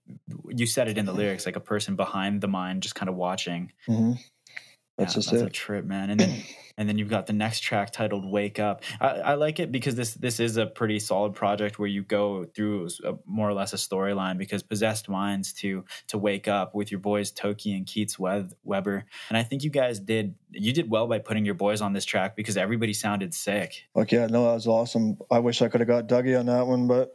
[0.49, 3.16] you said it in the lyrics like a person behind the mind just kind of
[3.16, 4.12] watching hmm
[4.96, 6.11] That's Yeah, just that's a trip, man.
[6.11, 6.42] And then
[6.78, 9.94] and then you've got the next track titled "Wake Up." I, I like it because
[9.94, 13.72] this this is a pretty solid project where you go through a, more or less
[13.72, 14.38] a storyline.
[14.38, 19.04] Because possessed minds to to wake up with your boys Toki and Keats Web, Weber,
[19.28, 22.04] and I think you guys did you did well by putting your boys on this
[22.04, 23.85] track because everybody sounded sick.
[23.94, 25.18] Like, yeah, no, that was awesome.
[25.30, 27.12] I wish I could have got Dougie on that one, but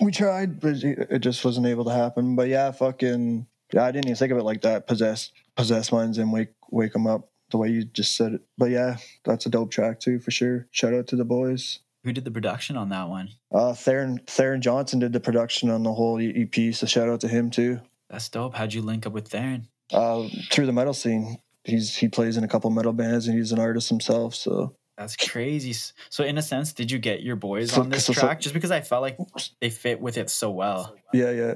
[0.00, 2.36] we tried, but it it just wasn't able to happen.
[2.36, 4.86] But yeah, fucking, yeah, I didn't even think of it like that.
[4.86, 8.42] Possessed, possessed minds and wake, wake them up the way you just said it.
[8.58, 10.66] But yeah, that's a dope track too, for sure.
[10.70, 11.80] Shout out to the boys.
[12.04, 13.28] Who did the production on that one?
[13.52, 17.28] Uh, Theron, Theron Johnson did the production on the whole EP, so shout out to
[17.28, 17.80] him too.
[18.08, 18.54] That's dope.
[18.54, 19.68] How'd you link up with Theron?
[19.92, 23.52] Uh, through the metal scene, he's he plays in a couple metal bands and he's
[23.52, 24.34] an artist himself.
[24.34, 25.74] So That's crazy.
[26.10, 28.40] So, in a sense, did you get your boys So- on this so- so- track
[28.40, 29.18] just because I felt like
[29.60, 30.94] they fit with it so well?
[31.12, 31.54] yeah, yeah.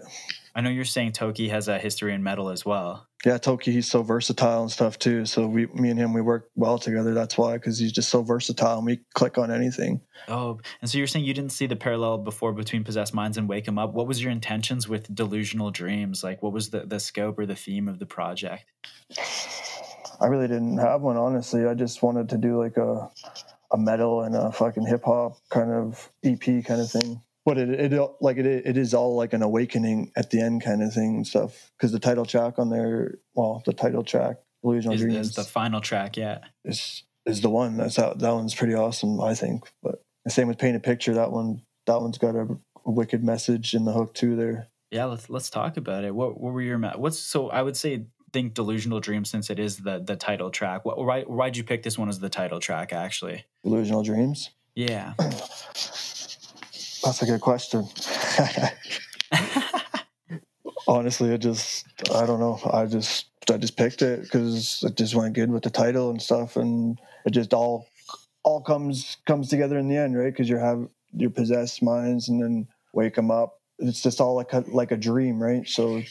[0.57, 3.09] I know you're saying Toki has a history in metal as well.
[3.25, 5.25] Yeah, Toki, he's so versatile and stuff too.
[5.25, 7.13] So we, me and him, we work well together.
[7.13, 10.01] That's why, because he's just so versatile and we click on anything.
[10.29, 13.49] Oh, and so you're saying you didn't see the parallel before between Possessed Minds and
[13.49, 13.95] Wake 'em Up.
[13.95, 16.23] What was your intentions with Delusional Dreams?
[16.23, 18.65] Like, what was the, the scope or the theme of the project?
[20.21, 21.67] I really didn't have one, honestly.
[21.67, 23.11] I just wanted to do like a,
[23.73, 27.21] a metal and a fucking hip hop kind of EP kind of thing.
[27.45, 30.83] But it, it like it, it is all like an awakening at the end kind
[30.83, 31.71] of thing and stuff.
[31.77, 35.45] Because the title track on there, well, the title track, Illusional Is, Dreams, is the
[35.45, 36.45] final track yet?
[36.65, 37.77] is is the one.
[37.77, 38.19] That's out.
[38.19, 39.71] That one's pretty awesome, I think.
[39.83, 41.15] But the same with Paint a Picture.
[41.15, 42.47] That one, that one's got a,
[42.87, 44.37] a wicked message in the hook too.
[44.37, 44.69] There.
[44.91, 46.15] Yeah, let's let's talk about it.
[46.15, 49.79] What what were your what's so I would say think Delusional Dreams since it is
[49.79, 50.85] the the title track.
[50.85, 53.45] What why why'd you pick this one as the title track actually?
[53.63, 54.51] delusional Dreams?
[54.75, 55.15] Yeah.
[57.05, 57.87] That's a good question.
[60.89, 62.59] Honestly, I just I don't know.
[62.73, 66.21] I just I just picked it because it just went good with the title and
[66.21, 67.87] stuff, and it just all
[68.43, 70.33] all comes comes together in the end, right?
[70.33, 73.61] Because you have your possessed minds, and then wake them up.
[73.79, 75.69] It's just all like a like a dream, right?
[75.69, 76.07] So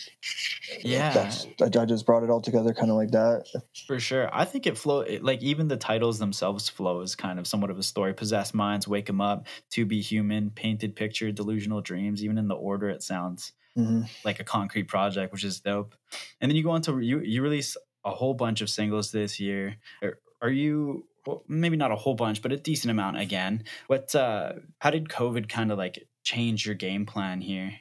[0.84, 1.14] Yeah.
[1.14, 3.46] that's I, I just brought it all together, kind of like that.
[3.88, 4.34] For sure.
[4.34, 7.70] I think it flow it- like even the titles themselves flow as kind of somewhat
[7.70, 8.14] of a story.
[8.14, 12.24] Possessed minds, wake them up, to be human, painted picture, delusional dreams.
[12.24, 15.96] Even in the order, it sounds hmm like a concrete project, which is dope.
[16.42, 19.40] And then you go on to you you release a whole bunch of singles this
[19.40, 19.78] year.
[20.04, 23.66] Are, are you well, maybe not a whole bunch, but a decent amount again?
[23.88, 27.74] What uh how did COVID kind of like change your game plan here?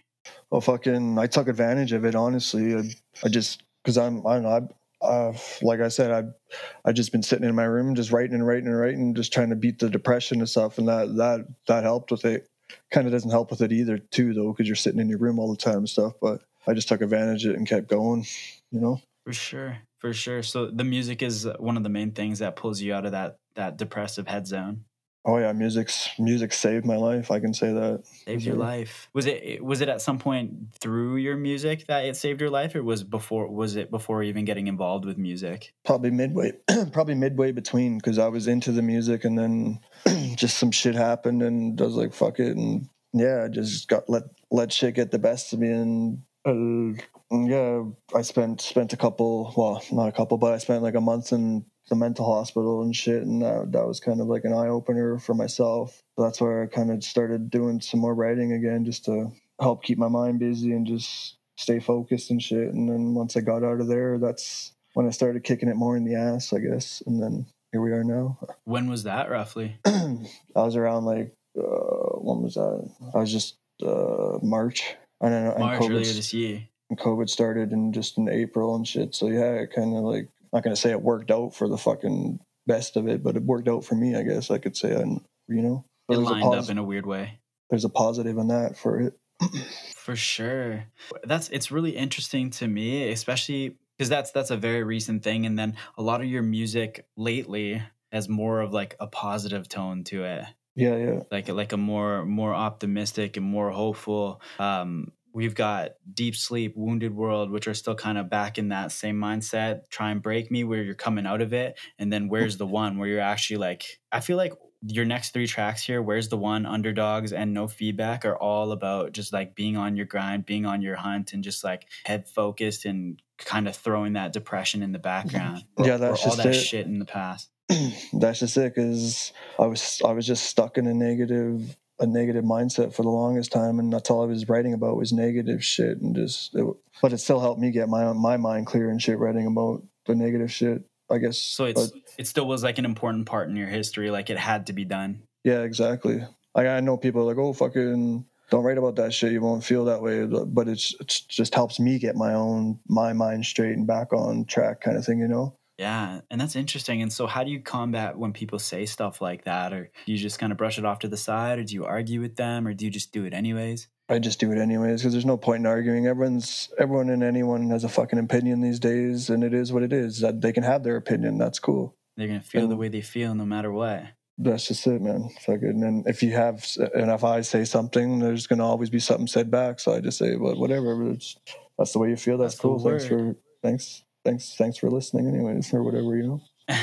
[0.51, 2.15] Well, fucking, I took advantage of it.
[2.15, 2.83] Honestly, I,
[3.25, 4.69] I just because I'm I don't know.
[5.03, 8.35] I, uh, like I said, I I just been sitting in my room, just writing
[8.35, 11.47] and writing and writing, just trying to beat the depression and stuff, and that that
[11.67, 12.49] that helped with it.
[12.91, 15.39] Kind of doesn't help with it either, too, though, because you're sitting in your room
[15.39, 16.15] all the time and stuff.
[16.23, 18.25] But I just took advantage of it and kept going.
[18.71, 19.79] You know, For sure.
[19.99, 20.43] For sure.
[20.43, 23.39] So the music is one of the main things that pulls you out of that
[23.57, 24.85] that depressive head zone.
[25.25, 27.31] Oh yeah, music's music saved my life.
[27.31, 28.05] I can say that.
[28.27, 29.09] Saved your life.
[29.13, 32.75] Was it was it at some point through your music that it saved your life
[32.75, 35.73] or was before was it before even getting involved with music?
[35.85, 36.53] probably midway
[36.93, 39.79] probably midway between because i was into the music and then
[40.37, 44.09] just some shit happened and i was like fuck it and yeah i just got
[44.09, 47.83] let let shit get the best of me and uh, yeah
[48.15, 51.33] i spent spent a couple well not a couple but i spent like a month
[51.33, 55.19] in the mental hospital and shit and that, that was kind of like an eye-opener
[55.19, 59.31] for myself that's where i kind of started doing some more writing again just to
[59.61, 63.41] help keep my mind busy and just stay focused and shit and then once i
[63.41, 66.59] got out of there that's when I started kicking it more in the ass, I
[66.59, 67.03] guess.
[67.07, 68.39] And then here we are now.
[68.65, 69.79] When was that roughly?
[69.85, 70.17] I
[70.55, 72.91] was around like, uh, when was that?
[73.15, 74.97] I was just uh, March.
[75.21, 76.65] And then and March earlier this year.
[76.91, 79.15] and COVID started in just in April and shit.
[79.15, 81.79] So yeah, it kind of like, not going to say it worked out for the
[81.79, 84.93] fucking best of it, but it worked out for me, I guess I could say.
[84.93, 87.41] And, you know, It lined up in a weird way.
[87.71, 89.15] there's a positive in that for it.
[89.97, 90.85] For sure.
[91.25, 95.47] That's it's really interesting to me, especially because that's that's a very recent thing.
[95.47, 100.03] And then a lot of your music lately has more of like a positive tone
[100.05, 100.45] to it.
[100.75, 101.21] Yeah, yeah.
[101.31, 107.15] like like a more more optimistic and more hopeful um we've got deep sleep wounded
[107.15, 109.89] world which are still kind of back in that same mindset.
[109.91, 112.99] Try and break me where you're coming out of it and then where's the one
[112.99, 114.53] where you're actually like i feel like
[114.87, 119.13] your next three tracks here where's the one underdogs and no feedback are all about
[119.13, 122.85] just like being on your grind being on your hunt and just like head focused
[122.85, 126.55] and kind of throwing that depression in the background Yeah, that's all just that it.
[126.55, 127.49] shit in the past.
[128.13, 132.45] That's just it because i was i was just stuck in a negative a negative
[132.45, 135.99] mindset for the longest time and that's all i was writing about was negative shit
[136.01, 136.67] and just it,
[137.01, 140.15] but it still helped me get my my mind clear and shit writing about the
[140.15, 141.39] negative shit I guess.
[141.39, 144.11] So it's but- it still was like an important part in your history.
[144.11, 145.23] Like it had to be done.
[145.45, 146.25] Yeah, exactly.
[146.55, 149.33] Like I know people are like, oh, fucking, don't write about that shit.
[149.33, 150.27] You won't feel that way.
[150.27, 154.45] But it's it's just helps me get my own my mind straight and back on
[154.47, 155.19] track, kind of thing.
[155.19, 155.57] You know.
[155.79, 157.03] Yeah, and that's interesting.
[157.03, 160.19] And so, how do you combat when people say stuff like that, or do you
[160.19, 162.67] just kind of brush it off to the side, or do you argue with them,
[162.67, 163.89] or do you just do it anyways?
[164.09, 166.07] I just do it anyways because there's no point in arguing.
[166.07, 169.93] Everyone's everyone and anyone has a fucking opinion these days, and it is what it
[169.93, 170.21] is.
[170.21, 171.39] That they can have their opinion.
[171.39, 171.97] That's cool.
[172.17, 174.05] They're gonna feel the way they feel, no matter what.
[174.37, 175.31] That's just it, man.
[175.47, 179.27] Fucking, and if you have, and if I say something, there's gonna always be something
[179.27, 179.81] said back.
[179.81, 181.11] So I just say, well, whatever.
[181.11, 181.37] It's,
[181.79, 182.39] that's the way you feel.
[182.39, 182.79] That's, That's cool.
[182.79, 186.17] Thanks for thanks, thanks, thanks for listening, anyways, or whatever.
[186.17, 186.41] You know.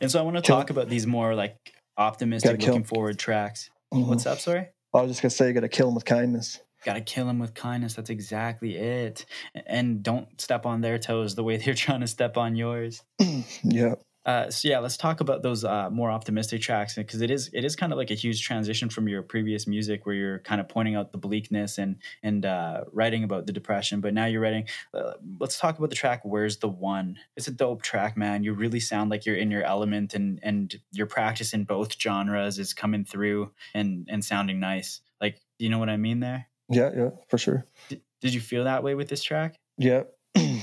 [0.00, 1.56] and so, I want to talk about these more like
[1.96, 3.70] optimistic, looking forward tracks.
[3.92, 4.06] Mhm.
[4.06, 4.38] What's up?
[4.40, 4.68] Sorry.
[4.94, 6.60] I was just gonna say, you gotta kill them with kindness.
[6.84, 7.94] Gotta kill them with kindness.
[7.94, 9.26] That's exactly it.
[9.66, 13.02] And don't step on their toes the way they're trying to step on yours.
[13.62, 13.94] Yeah.
[14.26, 17.64] Uh, so yeah, let's talk about those uh, more optimistic tracks because it is it
[17.64, 20.68] is kind of like a huge transition from your previous music where you're kind of
[20.68, 24.66] pointing out the bleakness and and uh, writing about the depression, but now you're writing.
[24.92, 28.42] Uh, let's talk about the track "Where's the One." It's a dope track, man.
[28.42, 32.58] You really sound like you're in your element and and your practice in both genres
[32.58, 35.00] is coming through and and sounding nice.
[35.20, 36.48] Like, do you know what I mean there?
[36.68, 37.64] Yeah, yeah, for sure.
[37.88, 39.54] Did, did you feel that way with this track?
[39.78, 40.02] Yeah.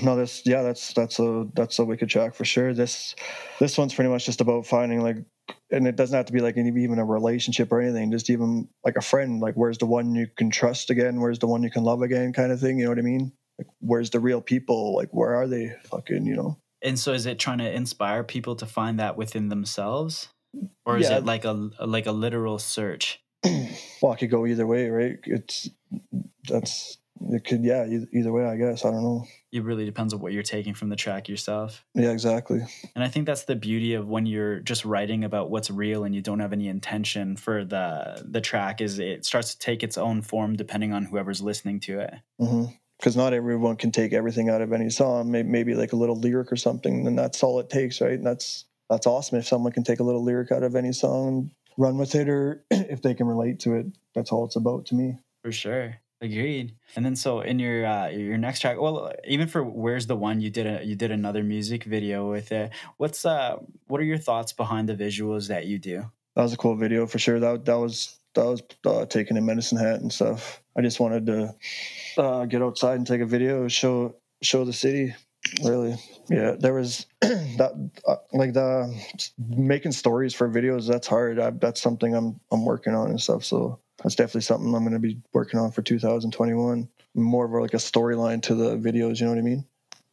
[0.04, 2.74] No, this yeah, that's that's a that's a wicked track for sure.
[2.74, 3.16] This
[3.60, 5.18] this one's pretty much just about finding like
[5.72, 8.70] and it doesn't have to be like any, even a relationship or anything, just even
[8.86, 11.72] like a friend, like where's the one you can trust again, where's the one you
[11.72, 13.34] can love again kind of thing, you know what I mean?
[13.58, 14.96] Like where's the real people?
[14.96, 15.76] Like where are they?
[15.86, 16.58] Fucking, you know.
[16.82, 20.30] And so, is it trying to inspire people to find that within themselves,
[20.86, 21.18] or is Yeah.
[21.18, 23.22] it like a like a literal search?
[24.02, 25.18] well, it could go either way, right?
[25.24, 25.70] It's
[26.48, 26.98] that's
[27.30, 28.86] it could yeah, either, either way, I guess.
[28.86, 29.26] I don't know.
[29.52, 31.86] It really depends on what you're taking from the track yourself.
[31.94, 32.62] Yeah, exactly.
[32.96, 36.14] And I think that's the beauty of when you're just writing about what's real and
[36.14, 39.98] you don't have any intention for the the track is it starts to take its
[39.98, 42.14] own form depending on whoever's listening to it.
[42.42, 42.72] Mm-hmm.
[43.00, 45.30] Because not everyone can take everything out of any song.
[45.30, 48.14] Maybe, maybe like a little lyric or something, and that's all it takes, right?
[48.14, 51.28] And that's that's awesome if someone can take a little lyric out of any song
[51.28, 53.88] and run with it, or if they can relate to it.
[54.16, 55.18] That's all it's about to me.
[55.44, 55.98] For sure.
[56.24, 56.74] Agreed.
[56.96, 60.40] And then so in your uh, your next track, well, even for "Where's the One,"
[60.40, 62.72] you did a you did another music video with it.
[62.96, 63.58] What's uh
[63.88, 66.06] what are your thoughts behind the visuals that you do?
[66.38, 67.42] That was a cool video for sure.
[67.42, 70.64] That that was that was uh, taking a Medicine Hat and stuff.
[70.78, 71.56] I just wanted to
[72.18, 75.14] uh, get outside and take a video, show show the city.
[75.62, 75.98] Really,
[76.30, 76.56] yeah.
[76.58, 78.98] There was that uh, like the
[79.38, 80.88] making stories for videos.
[80.88, 81.38] That's hard.
[81.38, 83.44] I, that's something I'm I'm working on and stuff.
[83.44, 86.88] So that's definitely something I'm going to be working on for 2021.
[87.16, 89.20] More of like a storyline to the videos.
[89.20, 89.66] You know what I mean?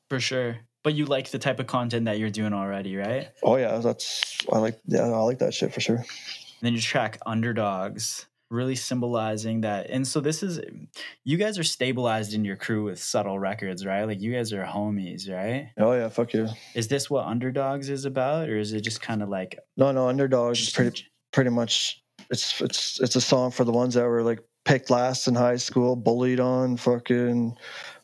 [0.08, 0.58] For sure.
[0.82, 3.28] But you like the type of content that you're doing already, right?
[3.42, 5.96] Oh yeah, that's I like yeah I like that shit for sure.
[5.96, 6.06] And
[6.62, 10.60] then your track underdogs really symbolizing that and so this is
[11.22, 14.64] you guys are stabilized in your crew with subtle records right like you guys are
[14.64, 16.48] homies right Oh yeah, fuck yeah.
[16.74, 20.08] is this what underdogs is about or is it just kind of like No, no,
[20.08, 24.22] underdogs is pretty pretty much it's it's it's a song for the ones that were
[24.22, 27.56] like picked last in high school, bullied on, fucking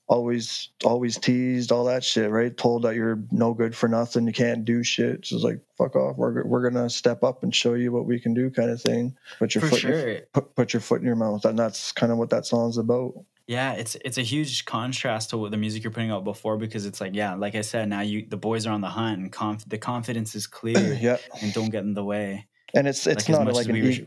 [0.08, 2.56] always always teased, all that shit, right?
[2.56, 5.26] Told that you're no good for nothing, you can't do shit.
[5.26, 6.16] So it's like fuck off.
[6.16, 9.16] We're we're gonna step up and show you what we can do, kind of thing.
[9.38, 11.92] Put your for foot in your, put, put your foot in your mouth, and that's
[11.92, 13.14] kind of what that song's about.
[13.46, 16.84] yeah it's it's a huge contrast to what the music you're putting out before because
[16.84, 19.30] it's like yeah like i said now you the boys are on the hunt and
[19.30, 23.28] conf, the confidence is clear yeah, and don't get in the way and it's it's
[23.28, 24.06] Like, not like an e-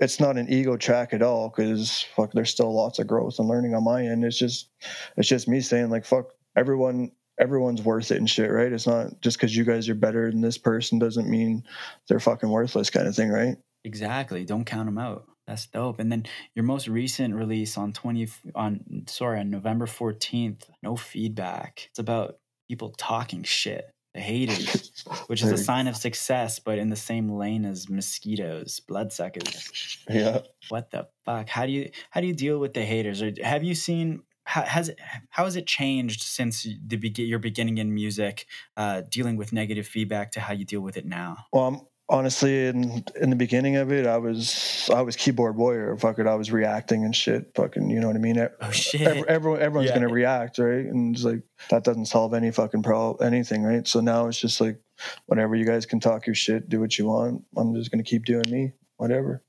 [0.00, 3.48] it's not an ego track at all because fuck there's still lots of growth and
[3.48, 4.68] learning on my end it's just
[5.16, 9.20] it's just me saying like fuck everyone everyone's worth it and shit right it's not
[9.20, 11.64] just because you guys are better than this person doesn't mean
[12.08, 14.44] they're fucking worthless kind of thing right Exactly.
[14.44, 15.26] Don't count them out.
[15.46, 15.98] That's dope.
[15.98, 21.88] And then your most recent release on 20 on sorry, on November 14th, no feedback.
[21.90, 22.36] It's about
[22.68, 23.90] people talking shit.
[24.14, 28.80] The haters, which is a sign of success, but in the same lane as mosquitoes,
[28.80, 29.98] bloodsuckers.
[30.08, 31.48] yeah What the fuck?
[31.48, 33.22] How do you how do you deal with the haters?
[33.22, 34.98] Or have you seen how has it
[35.30, 38.46] how has it changed since the begin your beginning in music,
[38.76, 41.46] uh, dealing with negative feedback to how you deal with it now?
[41.52, 41.80] well I'm,
[42.12, 46.26] honestly in in the beginning of it i was i was keyboard warrior fuck it
[46.26, 49.00] i was reacting and shit fucking you know what i mean Oh shit!
[49.00, 49.94] Every, everyone, everyone's Yeah.
[49.96, 50.84] gonna react, right?
[50.86, 53.86] And it's like that doesn't solve any fucking problem, anything, right?
[53.88, 54.78] So now it's just like,
[55.26, 57.42] whatever you guys can talk your shit, do what you want.
[57.56, 59.42] I'm just gonna keep doing me, whatever.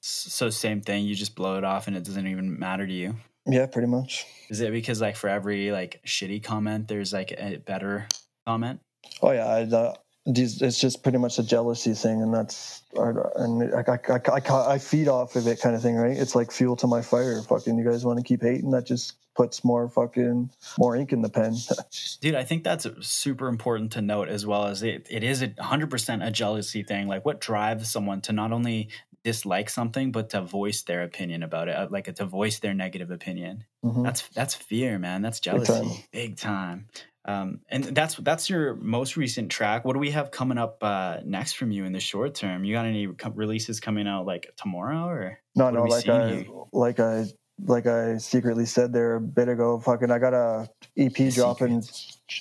[0.00, 1.04] So same thing.
[1.04, 3.14] You just blow it off, and it doesn't even matter to you.
[3.46, 4.26] Yeah, pretty much.
[4.50, 8.06] Is it because like for every like shitty comment, there's like a better
[8.46, 8.80] comment?
[9.22, 9.94] Oh yeah, I, uh,
[10.28, 14.72] these, it's just pretty much a jealousy thing, and that's and I, I, I, I,
[14.74, 16.16] I feed off of it, kind of thing, right?
[16.16, 17.40] It's like fuel to my fire.
[17.42, 18.70] Fucking, you guys want to keep hating?
[18.70, 21.54] That just puts more fucking more ink in the pen.
[22.20, 25.48] Dude, I think that's super important to note as well as it, it is a
[25.48, 27.06] 100% a jealousy thing.
[27.06, 28.88] Like what drives someone to not only
[29.22, 33.10] dislike something but to voice their opinion about it, uh, like to voice their negative
[33.10, 33.64] opinion.
[33.84, 34.02] Mm-hmm.
[34.02, 35.22] That's that's fear, man.
[35.22, 35.72] That's jealousy.
[35.72, 36.04] Big time.
[36.12, 36.88] Big time.
[37.28, 39.84] Um, and that's that's your most recent track.
[39.84, 42.64] What do we have coming up uh, next from you in the short term?
[42.64, 45.38] You got any releases coming out like tomorrow or?
[45.54, 45.82] No, no.
[45.82, 47.26] Like I, like I,
[47.62, 49.78] like I secretly said there a bit ago.
[49.78, 51.84] Fucking, I got a EP dropping,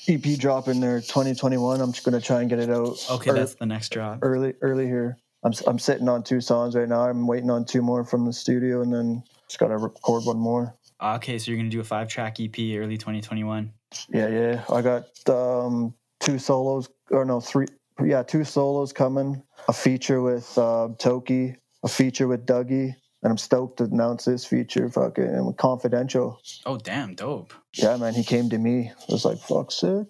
[0.07, 1.81] EP dropping there 2021.
[1.81, 2.95] I'm just gonna try and get it out.
[3.11, 4.19] Okay, that's the next drop.
[4.21, 5.17] Early, early here.
[5.43, 7.01] I'm I'm sitting on two songs right now.
[7.01, 10.76] I'm waiting on two more from the studio, and then just gotta record one more.
[11.01, 13.71] Okay, so you're gonna do a five track EP early 2021.
[14.09, 14.63] Yeah, yeah.
[14.69, 17.67] I got um, two solos, or no, three.
[18.03, 19.41] Yeah, two solos coming.
[19.67, 24.45] A feature with uh, Toki, a feature with Dougie, and I'm stoked to announce this
[24.45, 24.89] feature.
[24.89, 26.41] Fucking confidential.
[26.65, 27.53] Oh damn, dope.
[27.73, 28.13] Yeah, man.
[28.13, 28.91] He came to me.
[28.91, 30.07] I was like, "Fuck, sick."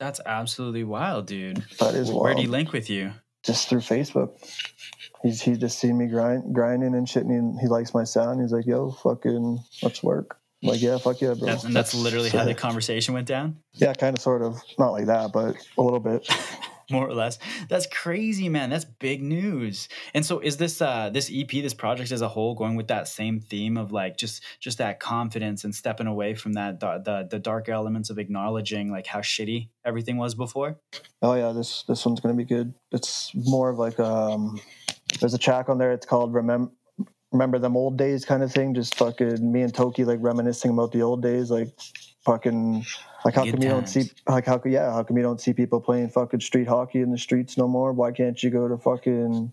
[0.00, 1.64] That's absolutely wild, dude.
[1.78, 2.22] That is wild.
[2.22, 3.12] Where did he link with you?
[3.44, 4.30] Just through Facebook.
[5.24, 8.42] He's he just seen me grind grinding and shit, and he, he likes my sound.
[8.42, 11.46] He's like, "Yo, fucking, let's work." like, yeah, fuck yeah, bro.
[11.46, 13.58] That's, and that's literally so, how the conversation went down.
[13.74, 16.28] Yeah, kind of, sort of, not like that, but a little bit.
[16.90, 17.38] More or less.
[17.70, 18.68] That's crazy, man.
[18.68, 19.88] That's big news.
[20.12, 23.08] And so, is this uh this EP, this project as a whole, going with that
[23.08, 27.38] same theme of like just just that confidence and stepping away from that the the
[27.38, 30.78] dark elements of acknowledging like how shitty everything was before?
[31.22, 32.74] Oh yeah, this this one's gonna be good.
[32.92, 34.60] It's more of like um
[35.20, 35.92] there's a track on there.
[35.92, 36.70] It's called "Remember
[37.34, 38.74] remember them old days kind of thing.
[38.74, 41.68] Just fucking me and Toki like reminiscing about the old days, like
[42.24, 42.84] fucking
[43.24, 43.64] like how Good come times.
[43.64, 46.68] you don't see like how yeah how come you don't see people playing fucking street
[46.68, 47.92] hockey in the streets no more?
[47.92, 49.52] Why can't you go to fucking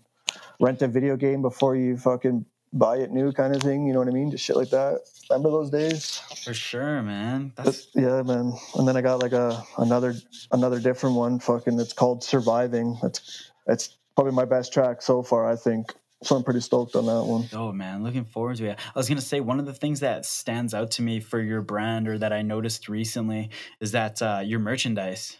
[0.60, 3.86] rent a video game before you fucking buy it new kind of thing?
[3.86, 4.30] You know what I mean?
[4.30, 5.00] Just shit like that.
[5.28, 6.18] Remember those days?
[6.44, 7.52] For sure, man.
[7.56, 7.88] That's...
[7.94, 8.52] Yeah, man.
[8.74, 10.14] And then I got like a another
[10.52, 11.38] another different one.
[11.38, 12.98] Fucking, it's called Surviving.
[13.02, 15.50] That's it's probably my best track so far.
[15.50, 15.92] I think
[16.22, 17.48] so I'm pretty stoked on that one.
[17.52, 18.78] Oh man, looking forward to it.
[18.78, 21.62] I was gonna say one of the things that stands out to me for your
[21.62, 23.50] brand or that I noticed recently
[23.80, 25.36] is that uh, your merchandise.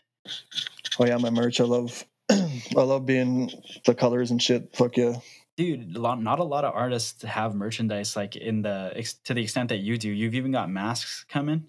[0.98, 1.60] Oh yeah, my merch.
[1.60, 3.50] I love, I love being
[3.86, 4.74] the colors and shit.
[4.74, 5.16] Fuck yeah.
[5.56, 9.78] Dude, not a lot of artists have merchandise like in the to the extent that
[9.78, 10.10] you do.
[10.10, 11.66] You've even got masks coming.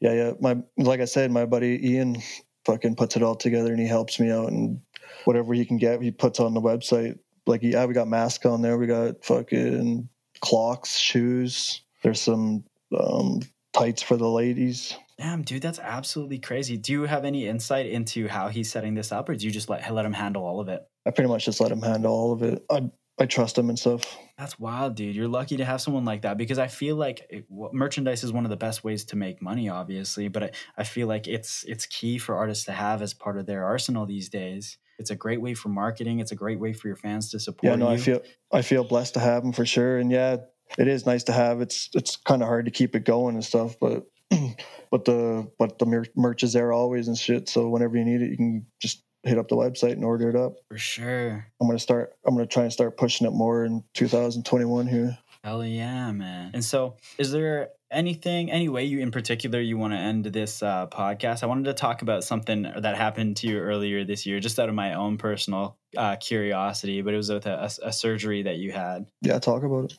[0.00, 0.32] Yeah, yeah.
[0.40, 2.18] My like I said, my buddy Ian
[2.66, 4.80] fucking puts it all together and he helps me out and
[5.24, 8.62] whatever he can get, he puts on the website like yeah, we got masks on
[8.62, 8.78] there.
[8.78, 10.08] We got fucking
[10.40, 11.82] clocks, shoes.
[12.02, 12.64] There's some
[12.98, 13.40] um,
[13.74, 14.96] tights for the ladies.
[15.18, 16.78] Damn, dude, that's absolutely crazy.
[16.78, 19.68] Do you have any insight into how he's setting this up, or do you just
[19.68, 20.82] let let him handle all of it?
[21.06, 22.64] I pretty much just let him handle all of it.
[22.70, 24.16] I I trust him and stuff.
[24.38, 25.14] That's wild, dude.
[25.14, 28.46] You're lucky to have someone like that because I feel like it, merchandise is one
[28.46, 30.28] of the best ways to make money, obviously.
[30.28, 33.44] But I, I feel like it's it's key for artists to have as part of
[33.44, 34.78] their arsenal these days.
[35.00, 36.20] It's a great way for marketing.
[36.20, 37.70] It's a great way for your fans to support.
[37.70, 37.94] Yeah, no, you.
[37.94, 38.22] I feel
[38.52, 39.98] I feel blessed to have them for sure.
[39.98, 40.36] And yeah,
[40.78, 41.60] it is nice to have.
[41.60, 44.06] It's it's kind of hard to keep it going and stuff, but
[44.90, 47.48] but the but the merch is there always and shit.
[47.48, 50.36] So whenever you need it, you can just hit up the website and order it
[50.36, 50.56] up.
[50.68, 51.46] For sure.
[51.60, 52.12] I'm gonna start.
[52.26, 55.18] I'm gonna try and start pushing it more in 2021 here.
[55.42, 56.50] Hell yeah, man.
[56.52, 60.62] And so, is there anything, any way you in particular you want to end this
[60.62, 61.42] uh, podcast?
[61.42, 64.68] I wanted to talk about something that happened to you earlier this year, just out
[64.68, 68.58] of my own personal uh, curiosity, but it was with a, a, a, surgery that
[68.58, 69.06] you had.
[69.22, 69.94] Yeah, talk about it.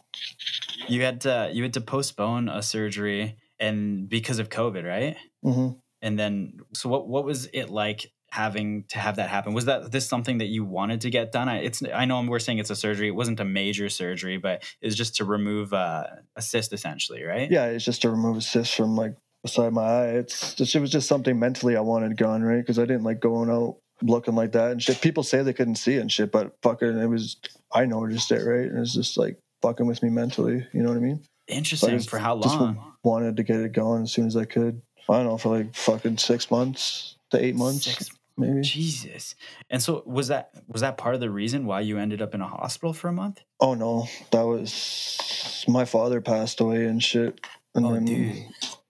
[0.88, 5.18] You had to you had to postpone a surgery, and because of COVID, right?
[5.44, 5.80] Mm-hmm.
[6.04, 9.54] And then, so what what was it like having to have that happen.
[9.54, 11.50] Was that this something that you wanted to get done?
[11.50, 13.10] I, it's i know we're saying it's a surgery.
[13.10, 16.06] It wasn't a major surgery but it's just to remove uh,
[16.36, 17.52] a cyst essentially right?
[17.52, 20.08] Yeah it's just to remove a cyst from like beside my eye.
[20.12, 22.62] It's just, it was just something mentally i wanted gone right?
[22.62, 25.02] Because i didn't like going out looking like that and shit.
[25.02, 27.36] People say they couldn't see it and shit but fucking it was
[27.74, 28.72] i noticed it right?
[28.72, 31.22] And it's just like fucking with me mentally you know what i mean?
[31.50, 32.00] Interesting.
[32.00, 32.76] So for how long?
[32.76, 34.82] just wanted to get it going as soon as i could.
[35.10, 37.86] I don't know for like fucking six months to eight months.
[37.86, 38.62] Six maybe.
[38.62, 39.36] Jesus.
[39.70, 42.42] And so was that was that part of the reason why you ended up in
[42.42, 43.42] a hospital for a month?
[43.60, 47.40] Oh no, that was my father passed away and shit.
[47.76, 48.46] And oh, then, dude.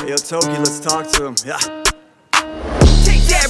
[0.08, 1.34] yo, Toki, let's talk to him.
[1.44, 1.85] Yeah.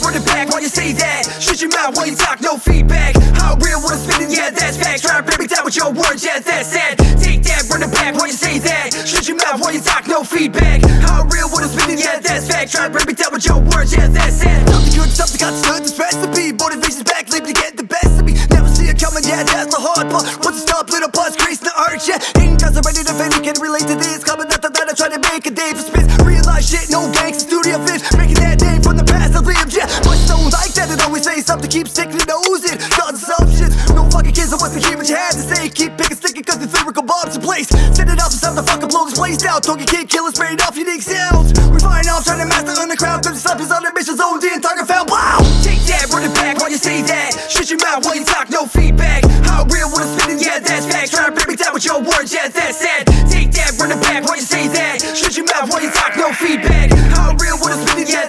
[0.06, 1.26] Run it back while you say that.
[1.42, 3.18] Shut your mouth while you talk, no feedback.
[3.34, 5.02] How real what I'm spitting, yeah, that's facts.
[5.02, 6.94] Try to break me down with your words, yeah, that's sad.
[7.18, 8.94] Take that, run it back while you say that.
[9.02, 10.86] Shut your mouth while you talk, no feedback.
[11.02, 12.70] How real what I'm spitting, yeah, that's facts.
[12.70, 14.62] Try to break me down with your words, yeah, that's sad.
[14.70, 16.54] Something good, something got stood, this recipe.
[16.54, 18.38] Motivation's back, leave to get the best of me.
[18.54, 20.22] Never see it coming, yeah, that's the hard part.
[20.46, 22.22] What's the stop, little buzz, crease the arch, yeah.
[22.38, 24.22] Ain't just ready to fade, can relate to this.
[24.22, 26.25] Coming after that, I try to make a day for spits.
[26.56, 28.00] Realize shit, no gangsta studio fish.
[28.16, 29.84] Making that name from the past I lived, yeah.
[30.00, 32.80] But don't like that, and always say something, keep sticking your nose in.
[32.96, 35.68] Thoughts assumptions, no fucking kids, I wasn't hear what you had to say.
[35.68, 37.68] Keep picking, sticking, cause the lyrical bombs in place.
[37.92, 39.60] Send it off, it's time to fucking blow this place down.
[39.60, 41.52] Talking kid, killer, spraying off unique sounds.
[41.68, 43.92] We find off, trying to master on the crowd, cause the stuff is on the
[43.92, 45.12] mission, zoned in, target found.
[45.12, 45.44] Wow!
[45.60, 47.36] Take that, run it back while you say that.
[47.52, 49.28] Shut your mouth while you talk, no feedback.
[49.44, 51.12] How real what I'm spitting, yeah, that's facts.
[51.12, 53.04] Try to break me down with your words, yeah, that's sad.
[53.28, 55.04] Take that, run it back while you say that.
[55.12, 55.92] Shut your mouth while you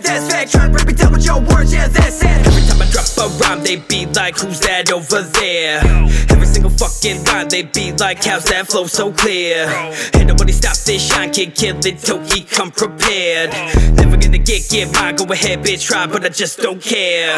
[0.07, 0.51] that's facts.
[0.51, 2.45] Try to break me down with your words, yeah, that's sad.
[2.47, 5.81] Every time I drop a rhyme, they be like, who's that over there?
[6.29, 9.67] Every single fucking line, they be like, how's that flow so clear?
[10.15, 11.99] Ain't nobody stop this shine, kid, kill it,
[12.31, 13.51] he come prepared.
[13.95, 17.37] Never gonna get, get mine, go ahead, bitch, try, but I just don't care.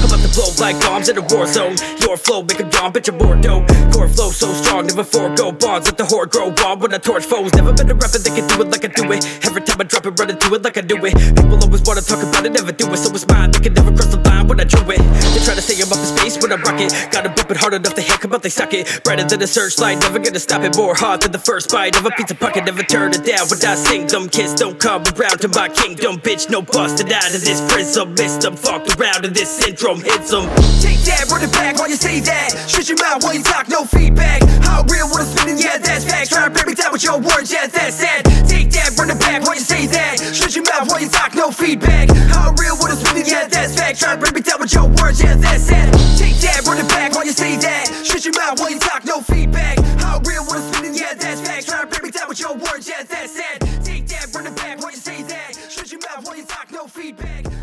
[0.00, 1.76] I'm about to blow like bombs in a war zone.
[2.00, 3.68] Your flow make 'em yawn, bitch, more dope.
[3.92, 5.86] Core flow so strong, never forego bonds.
[5.86, 7.52] Let the horde grow on when I torch foes.
[7.54, 9.24] Never been a rapper that can do it like I do it.
[9.44, 11.14] Every time I drop it, run into it like I do it.
[11.36, 12.96] People always wanna talk about it, never do it.
[12.98, 14.98] So it's mine, they can never cross the line when I drew it.
[14.98, 16.92] They try to say I'm up in space when I rock it.
[17.12, 19.02] Gotta bump it hard enough to hit, come out, they suck it.
[19.04, 20.76] Brighter than a searchlight, never gonna stop it.
[20.76, 23.48] More hard than the first bite of a pizza pocket, never turn it down.
[23.48, 26.50] When I sing, them kids don't come around to my kingdom, bitch.
[26.50, 28.14] No busted out of this prism.
[28.14, 30.48] Missed them, fucked around, and this syndrome hits them.
[30.80, 32.54] Take that, run it back while you say that.
[32.68, 34.42] Shut your mouth while you talk, no feedback.
[34.62, 36.30] How real what I'm spitting, yeah, that's facts.
[36.30, 38.24] Try to break me down with your words, yeah, that's sad.
[38.48, 40.20] Take that, run it back while you say that.
[40.34, 42.06] Shut your mouth while you talk, no feedback bag.
[42.30, 43.26] How real what is with it?
[43.26, 43.98] Yeah, that's fact.
[43.98, 45.90] Try to break me down with your words, yeah, that's sad.
[46.18, 47.84] Take that, run it back while you say that.
[48.06, 49.78] Shut your mouth while you talk, no feedback.
[49.98, 51.00] How real what is with it?
[51.00, 51.66] Yeah, that's fact.
[51.68, 53.58] Try to break me down with your words, yeah, that's sad.
[53.84, 55.58] Take that, run it back while you say that.
[55.68, 57.59] Shut your mouth while you talk, no feedback.